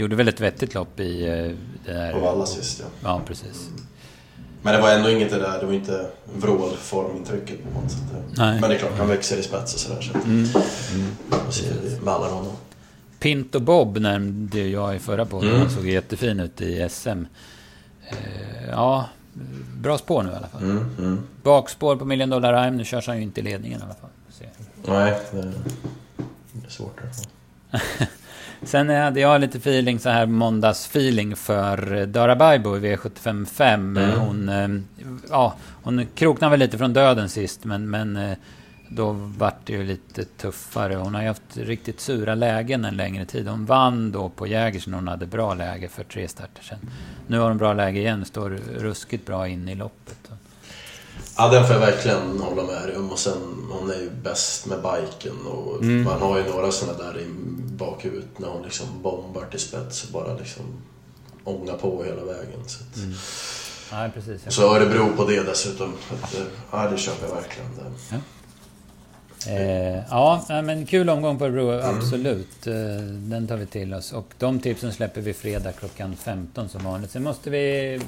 Gjorde 0.00 0.16
väl 0.16 0.28
ett 0.28 0.40
vettigt 0.40 0.74
lopp 0.74 1.00
i 1.00 1.26
eh, 1.26 1.32
det 1.86 1.92
där... 1.92 2.12
På 2.12 2.18
Valla 2.18 2.46
sist 2.46 2.80
ja. 2.80 2.86
Ja 3.02 3.20
precis. 3.26 3.68
Mm. 3.68 3.86
Men 4.62 4.74
det 4.74 4.80
var 4.80 4.90
ändå 4.90 5.10
inget 5.10 5.30
det 5.30 5.38
där, 5.38 5.60
det 5.60 5.66
var 5.66 5.72
inte 5.72 6.10
vrålformintrycket 6.34 7.64
på 7.64 7.80
något 7.80 7.90
sätt. 7.90 8.00
Nej. 8.36 8.60
Men 8.60 8.70
det 8.70 8.76
är 8.76 8.78
klart, 8.78 8.98
han 8.98 9.08
växer 9.08 9.36
i 9.36 9.42
spets 9.42 9.74
och 9.74 9.80
sådär. 9.80 10.00
Så 10.00 10.14
mm. 10.14 10.46
Mm. 10.94 11.46
Och 11.46 11.54
ser 11.54 11.74
vi 11.82 11.96
ballar 12.04 12.30
honom. 12.30 12.52
Pinto 13.18 13.60
Bob 13.60 13.98
nämnde 13.98 14.60
jag 14.60 14.96
i 14.96 14.98
förra 14.98 15.26
podden. 15.26 15.48
Mm. 15.48 15.60
Han 15.60 15.70
såg 15.70 15.88
jättefin 15.88 16.40
ut 16.40 16.60
i 16.60 16.88
SM. 16.90 17.08
Eh, 17.08 18.16
ja, 18.70 19.08
bra 19.76 19.98
spår 19.98 20.22
nu 20.22 20.30
i 20.30 20.34
alla 20.34 20.48
fall. 20.48 20.62
Mm, 20.62 20.86
mm. 20.98 21.22
Bakspår 21.42 21.96
på 21.96 22.04
Million 22.04 22.30
Dollar 22.30 22.64
Rhyme. 22.64 22.76
Nu 22.76 22.84
körs 22.84 23.06
han 23.06 23.16
ju 23.16 23.22
inte 23.22 23.40
i 23.40 23.42
ledningen 23.42 23.80
i 23.80 23.82
alla 23.82 23.94
fall. 23.94 24.10
Nej, 24.86 25.20
det 26.52 26.66
är 26.66 26.70
svårt. 26.70 27.00
Sen 28.62 28.88
hade 28.88 29.20
jag 29.20 29.40
lite 29.40 29.58
feeling 29.58 29.98
så 29.98 30.08
här 30.08 30.26
måndagsfeeling 30.26 31.36
för 31.36 32.06
Dara 32.06 32.36
Baibo 32.36 32.76
i 32.76 32.80
V755. 32.80 33.74
Mm. 33.74 34.18
Hon, 34.18 34.48
eh, 34.48 34.68
ja, 35.30 35.54
hon 35.82 36.06
kroknade 36.14 36.50
väl 36.50 36.60
lite 36.60 36.78
från 36.78 36.92
döden 36.92 37.28
sist 37.28 37.64
men, 37.64 37.90
men 37.90 38.16
eh, 38.16 38.36
då 38.88 39.12
vart 39.12 39.66
det 39.66 39.72
ju 39.72 39.84
lite 39.84 40.24
tuffare. 40.24 40.94
Hon 40.94 41.14
har 41.14 41.22
ju 41.22 41.28
haft 41.28 41.56
riktigt 41.56 42.00
sura 42.00 42.34
lägen 42.34 42.84
en 42.84 42.96
längre 42.96 43.24
tid. 43.24 43.48
Hon 43.48 43.66
vann 43.66 44.12
då 44.12 44.28
på 44.28 44.46
Jägers 44.46 44.86
när 44.86 44.94
hon 44.94 45.08
hade 45.08 45.26
bra 45.26 45.54
läge 45.54 45.88
för 45.88 46.04
tre 46.04 46.28
starter 46.28 46.62
sen. 46.62 46.78
Nu 47.26 47.38
har 47.38 47.48
hon 47.48 47.58
bra 47.58 47.72
läge 47.72 48.00
igen, 48.00 48.24
står 48.24 48.50
ruskigt 48.78 49.26
bra 49.26 49.48
in 49.48 49.68
i 49.68 49.74
loppet. 49.74 50.30
Ja, 51.36 51.48
den 51.48 51.66
får 51.66 51.74
jag 51.74 51.80
verkligen 51.80 52.40
hålla 52.40 52.62
med 52.62 52.96
om. 52.96 53.10
Och 53.10 53.18
sen, 53.18 53.32
hon 53.70 53.90
är 53.90 53.94
ju 53.94 54.10
bäst 54.10 54.66
med 54.66 54.78
biken 54.78 55.46
och 55.46 55.82
mm. 55.82 56.04
man 56.04 56.20
har 56.20 56.38
ju 56.38 56.44
några 56.44 56.70
sådana 56.70 56.98
där 56.98 57.20
i 57.20 57.26
bakhuvudet 57.80 58.38
när 58.38 58.48
hon 58.48 58.62
liksom 58.62 58.86
bombar 59.02 59.46
till 59.50 59.60
spets 59.60 60.04
och 60.04 60.12
bara 60.12 60.34
liksom 60.34 60.64
ångar 61.44 61.76
på 61.76 62.04
hela 62.04 62.24
vägen. 62.24 62.60
Så, 62.66 62.84
att, 62.84 62.96
mm. 62.96 63.14
ja, 63.90 64.10
precis. 64.14 64.54
så 64.54 64.76
Örebro 64.76 65.16
på 65.16 65.24
det 65.24 65.42
dessutom. 65.42 65.94
Att, 66.22 66.36
ja, 66.70 66.90
det 66.90 66.98
köper 66.98 67.28
jag 67.28 67.34
verkligen. 67.34 67.70
Ja. 68.10 68.16
Eh, 69.48 70.02
ja, 70.10 70.44
men 70.48 70.86
kul 70.86 71.10
omgång 71.10 71.38
på 71.38 71.44
Örebro, 71.44 71.70
mm. 71.70 71.96
absolut. 71.96 72.66
Mm. 72.66 73.30
Den 73.30 73.48
tar 73.48 73.56
vi 73.56 73.66
till 73.66 73.94
oss. 73.94 74.12
Och 74.12 74.26
de 74.38 74.60
tipsen 74.60 74.92
släpper 74.92 75.20
vi 75.20 75.34
fredag 75.34 75.72
klockan 75.72 76.16
15 76.16 76.68
som 76.68 76.84
vanligt. 76.84 77.10
Sen 77.10 77.22
måste 77.22 77.50
vi 77.50 78.00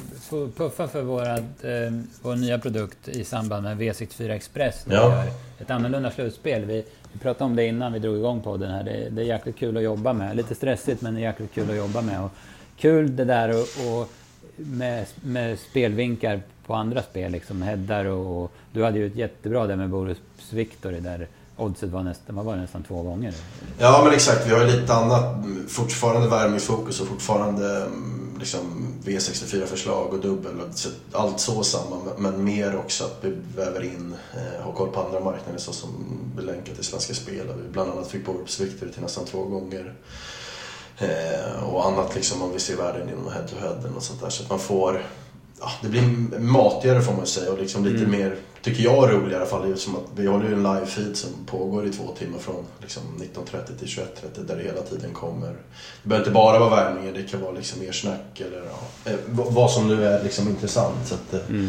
puffa 0.56 0.88
för 0.88 1.02
våra, 1.02 1.38
eh, 1.38 1.92
vår 2.22 2.36
nya 2.36 2.58
produkt 2.58 3.08
i 3.08 3.24
samband 3.24 3.62
med 3.62 3.76
V64 3.76 4.30
Express. 4.30 4.84
Ja. 4.90 5.24
Ett 5.58 5.70
annorlunda 5.70 6.10
slutspel. 6.10 6.64
Vi, 6.64 6.84
vi 7.12 7.18
pratade 7.18 7.44
om 7.44 7.56
det 7.56 7.66
innan 7.66 7.92
vi 7.92 7.98
drog 7.98 8.16
igång 8.16 8.40
podden 8.40 8.70
här. 8.70 8.82
Det, 8.82 9.08
det 9.10 9.22
är 9.22 9.26
jäkligt 9.26 9.56
kul 9.56 9.76
att 9.76 9.82
jobba 9.82 10.12
med. 10.12 10.36
Lite 10.36 10.54
stressigt 10.54 11.02
men 11.02 11.14
det 11.14 11.20
är 11.20 11.22
jäkligt 11.22 11.54
kul 11.54 11.70
att 11.70 11.76
jobba 11.76 12.00
med. 12.00 12.24
Och 12.24 12.30
kul 12.76 13.16
det 13.16 13.24
där 13.24 13.48
och, 13.50 14.00
och 14.00 14.08
med, 14.56 15.06
med 15.22 15.58
spelvinkar 15.58 16.42
på 16.66 16.74
andra 16.74 17.02
spel, 17.02 17.32
liksom 17.32 17.62
headar 17.62 18.04
och, 18.04 18.42
och... 18.42 18.52
Du 18.72 18.84
hade 18.84 18.98
ju 18.98 19.06
ett 19.06 19.16
jättebra 19.16 19.66
där 19.66 19.76
med 19.76 19.88
Boris 19.88 20.18
Victor 20.50 20.92
där 20.92 21.28
oddset 21.56 21.90
var 21.90 22.02
nästan, 22.02 22.44
var 22.44 22.56
nästan 22.56 22.82
två 22.82 23.02
gånger. 23.02 23.34
Ja 23.78 24.02
men 24.04 24.14
exakt, 24.14 24.46
vi 24.46 24.54
har 24.54 24.60
ju 24.60 24.80
lite 24.80 24.94
annat, 24.94 25.36
fortfarande 25.68 26.28
värmefokus 26.28 27.00
och 27.00 27.06
fortfarande 27.06 27.76
mm, 27.76 28.36
liksom 28.38 28.60
V64-förslag 29.04 30.12
och 30.12 30.20
dubbel. 30.20 30.52
Allt 31.12 31.40
så 31.40 31.62
samma, 31.62 31.96
men 32.18 32.44
mer 32.44 32.76
också 32.76 33.04
att 33.04 33.18
vi 33.20 33.36
väver 33.56 33.84
in, 33.84 34.14
eh, 34.34 34.64
ha 34.64 34.72
koll 34.72 34.88
på 34.88 35.00
andra 35.00 35.20
marknader 35.20 35.58
såsom 35.58 35.90
länkat 36.36 36.74
till 36.74 36.84
Svenska 36.84 37.14
Spel. 37.14 37.46
Där 37.46 37.54
vi 37.54 37.68
bland 37.68 37.90
annat 37.90 38.08
fick 38.08 38.26
Boris 38.26 38.60
Victory 38.60 38.92
till 38.92 39.02
nästan 39.02 39.24
två 39.24 39.44
gånger. 39.44 39.94
Eh, 40.98 41.64
och 41.64 41.86
annat 41.86 42.14
liksom 42.14 42.42
om 42.42 42.52
vi 42.52 42.60
ser 42.60 42.76
världen 42.76 43.08
inom 43.08 43.32
head-to-head 43.32 43.96
och 43.96 44.02
sånt 44.02 44.20
där. 44.20 44.30
Så 44.30 44.42
att 44.42 44.50
man 44.50 44.58
får 44.58 45.02
ja, 45.62 45.70
det 45.82 45.88
blir 45.88 46.02
matigare 46.38 47.02
får 47.02 47.12
man 47.12 47.26
säga 47.26 47.52
och 47.52 47.58
liksom 47.58 47.84
lite 47.84 48.04
mm. 48.04 48.10
mer, 48.10 48.36
tycker 48.62 48.82
jag, 48.82 49.12
roligare 49.12 49.32
i 49.32 49.36
alla 49.36 49.46
fall. 49.46 49.76
Som 49.76 49.96
att 49.96 50.02
vi 50.16 50.26
håller 50.26 50.48
ju 50.48 50.54
en 50.54 50.66
live-feed 50.66 51.14
som 51.14 51.30
pågår 51.46 51.86
i 51.86 51.92
två 51.92 52.14
timmar 52.18 52.38
från 52.38 52.64
liksom 52.80 53.02
19.30 53.34 53.78
till 53.78 53.88
21.30 53.88 54.46
där 54.46 54.56
det 54.56 54.62
hela 54.62 54.82
tiden 54.82 55.12
kommer. 55.12 55.48
Det 56.02 56.08
behöver 56.08 56.26
inte 56.26 56.34
bara 56.34 56.58
vara 56.58 56.70
värmningar, 56.70 57.12
det 57.12 57.22
kan 57.22 57.40
vara 57.40 57.52
liksom 57.52 57.80
mer 57.80 57.92
snack 57.92 58.40
eller 58.40 58.62
ja, 58.64 59.10
eh, 59.10 59.18
vad 59.28 59.70
som 59.70 59.88
nu 59.88 60.04
är 60.06 60.22
liksom 60.22 60.48
intressant. 60.48 61.08
Så 61.08 61.14
att, 61.14 61.34
eh, 61.34 61.50
mm. 61.50 61.68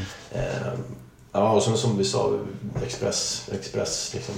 Eh, 1.34 1.40
ja, 1.42 1.52
och 1.52 1.64
sen 1.64 1.78
som 1.78 1.98
vi 1.98 2.04
sa, 2.04 2.40
Express, 2.86 3.50
Express 3.54 4.14
liksom, 4.14 4.36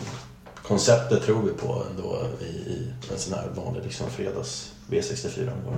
konceptet 0.63 1.23
tror 1.23 1.41
vi 1.41 1.51
på 1.51 1.83
ändå 1.91 2.17
i, 2.41 2.45
i 2.45 2.91
en 3.11 3.19
sån 3.19 3.33
här 3.33 3.47
vanlig 3.55 3.83
liksom, 3.83 4.09
fredags 4.09 4.73
V64-omgång. 4.89 5.77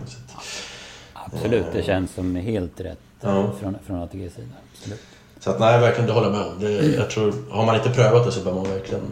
Absolut, 1.14 1.66
det 1.74 1.84
känns 1.84 2.14
som 2.14 2.36
helt 2.36 2.82
rätt 2.82 3.00
ja. 3.22 3.52
från, 3.60 3.76
från 3.86 4.04
ATGs 4.04 4.34
sida. 4.34 4.48
Absolut. 4.74 5.00
Så 5.40 5.50
att 5.50 5.60
nej, 5.60 5.80
verkligen 5.80 6.08
det 6.08 6.14
håller 6.14 6.28
jag 6.28 6.38
med 6.38 6.46
om. 6.46 6.60
Det, 6.60 6.72
jag 6.72 7.10
tror, 7.10 7.34
har 7.50 7.66
man 7.66 7.76
inte 7.76 7.90
prövat 7.90 8.26
det 8.26 8.32
så 8.32 8.44
bör 8.44 8.54
man 8.54 8.64
verkligen 8.64 9.04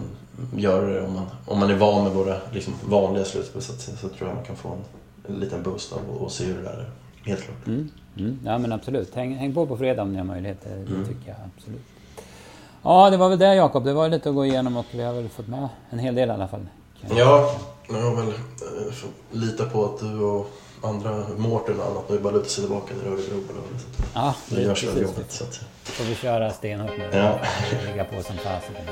göra 0.56 0.86
det. 0.86 1.02
Om 1.02 1.14
man, 1.14 1.26
om 1.46 1.60
man 1.60 1.70
är 1.70 1.76
van 1.76 2.04
med 2.04 2.14
våra 2.14 2.38
liksom, 2.52 2.74
vanliga 2.86 3.26
slutspel 3.26 3.62
så, 3.62 3.74
så 3.74 4.10
tror 4.10 4.30
jag 4.30 4.36
man 4.36 4.46
kan 4.46 4.56
få 4.56 4.70
en, 4.70 4.84
en 5.34 5.40
liten 5.40 5.64
boost 5.64 5.94
av 5.94 6.00
och, 6.10 6.22
och 6.22 6.32
se 6.32 6.44
hur 6.44 6.64
det 6.64 6.70
är. 6.70 6.90
Helt 7.24 7.42
klart. 7.42 7.68
Mm. 7.68 7.90
Mm. 8.18 8.40
Ja 8.46 8.58
men 8.58 8.72
absolut. 8.72 9.16
Häng, 9.16 9.36
häng 9.36 9.54
på 9.54 9.66
på 9.66 9.78
fredag 9.78 10.02
om 10.02 10.12
ni 10.12 10.18
har 10.18 10.26
möjlighet. 10.26 10.64
Det 10.64 10.94
mm. 10.94 11.08
tycker 11.08 11.30
jag 11.30 11.38
absolut. 11.58 11.86
Ja, 12.84 13.10
det 13.10 13.18
var 13.18 13.30
väl 13.30 13.40
det 13.40 13.56
Jakob. 13.56 13.84
Det 13.84 13.94
var 13.94 14.10
lite 14.10 14.30
att 14.30 14.36
gå 14.36 14.46
igenom 14.46 14.78
och 14.78 14.86
vi 14.92 15.04
har 15.04 15.14
väl 15.14 15.30
fått 15.30 15.48
med 15.48 15.70
en 15.90 16.00
hel 16.00 16.16
del 16.16 16.30
i 16.30 16.32
alla 16.32 16.48
fall. 16.48 16.68
Ja, 17.16 17.56
jag 17.90 18.02
har 18.02 18.16
väl 18.16 18.28
äh, 18.28 18.34
lita 19.32 19.66
på 19.66 19.86
att 19.86 20.00
du 20.00 20.20
och 20.20 20.50
andra 20.82 21.24
Mårten 21.38 21.80
och 21.80 21.86
annat. 21.86 22.10
Nu 22.10 22.20
bara 22.20 22.34
luta 22.34 22.50
sig 22.50 22.64
tillbaka 22.64 22.94
när 22.96 23.12
Örebro 23.12 23.36
eller 23.36 23.62
Ja, 24.14 24.36
det 24.50 24.62
görs 24.62 24.84
väl 24.84 25.02
jobbet. 25.02 25.32
Så 25.32 25.44
att... 25.44 25.56
får 25.84 26.04
vi 26.04 26.16
köra 26.16 26.52
stenhårt 26.52 26.98
nu. 26.98 27.10
Ja. 27.14 27.40
Ligga 27.88 28.04
på 28.04 28.24
som 28.24 28.36
fasiken. 28.36 28.86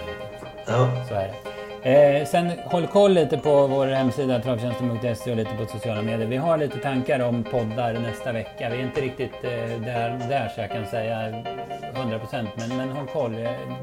Ja. 0.68 1.06
Så 1.08 1.14
är 1.14 1.28
det. 1.28 1.53
Eh, 1.84 2.26
sen 2.26 2.52
håll 2.66 2.88
koll 2.88 3.14
lite 3.14 3.38
på 3.38 3.68
vår 3.68 3.88
hemsida 3.88 4.40
travtjänsten.se 4.40 5.32
och 5.32 5.38
lite 5.38 5.56
på 5.56 5.66
sociala 5.66 6.02
medier. 6.02 6.28
Vi 6.28 6.38
har 6.38 6.58
lite 6.58 6.78
tankar 6.78 7.20
om 7.20 7.44
poddar 7.44 7.94
nästa 7.94 8.32
vecka. 8.32 8.70
Vi 8.70 8.78
är 8.78 8.82
inte 8.82 9.02
riktigt 9.02 9.44
eh, 9.44 9.50
där, 9.86 10.30
där 10.30 10.52
så 10.56 10.62
jag 10.62 10.72
kan 10.72 10.86
säga 10.86 11.18
100% 11.94 12.48
men, 12.56 12.78
men 12.78 12.90
håll 12.90 13.08
koll. 13.08 13.36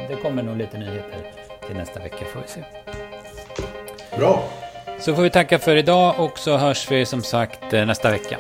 Det 0.09 0.17
kommer 0.23 0.43
nog 0.43 0.57
lite 0.57 0.79
nyheter 0.79 1.19
till 1.67 1.77
nästa 1.77 2.01
vecka 2.01 2.25
får 2.25 2.41
vi 2.41 2.49
se. 2.49 2.61
Bra. 4.17 4.43
Så 4.99 5.15
får 5.15 5.23
vi 5.23 5.31
tacka 5.31 5.59
för 5.59 5.77
idag 5.77 6.15
och 6.19 6.39
så 6.39 6.57
hörs 6.57 6.91
vi 6.91 7.07
som 7.07 7.23
sagt 7.23 7.73
eh, 7.73 7.87
nästa 7.87 8.11
vecka. 8.11 8.37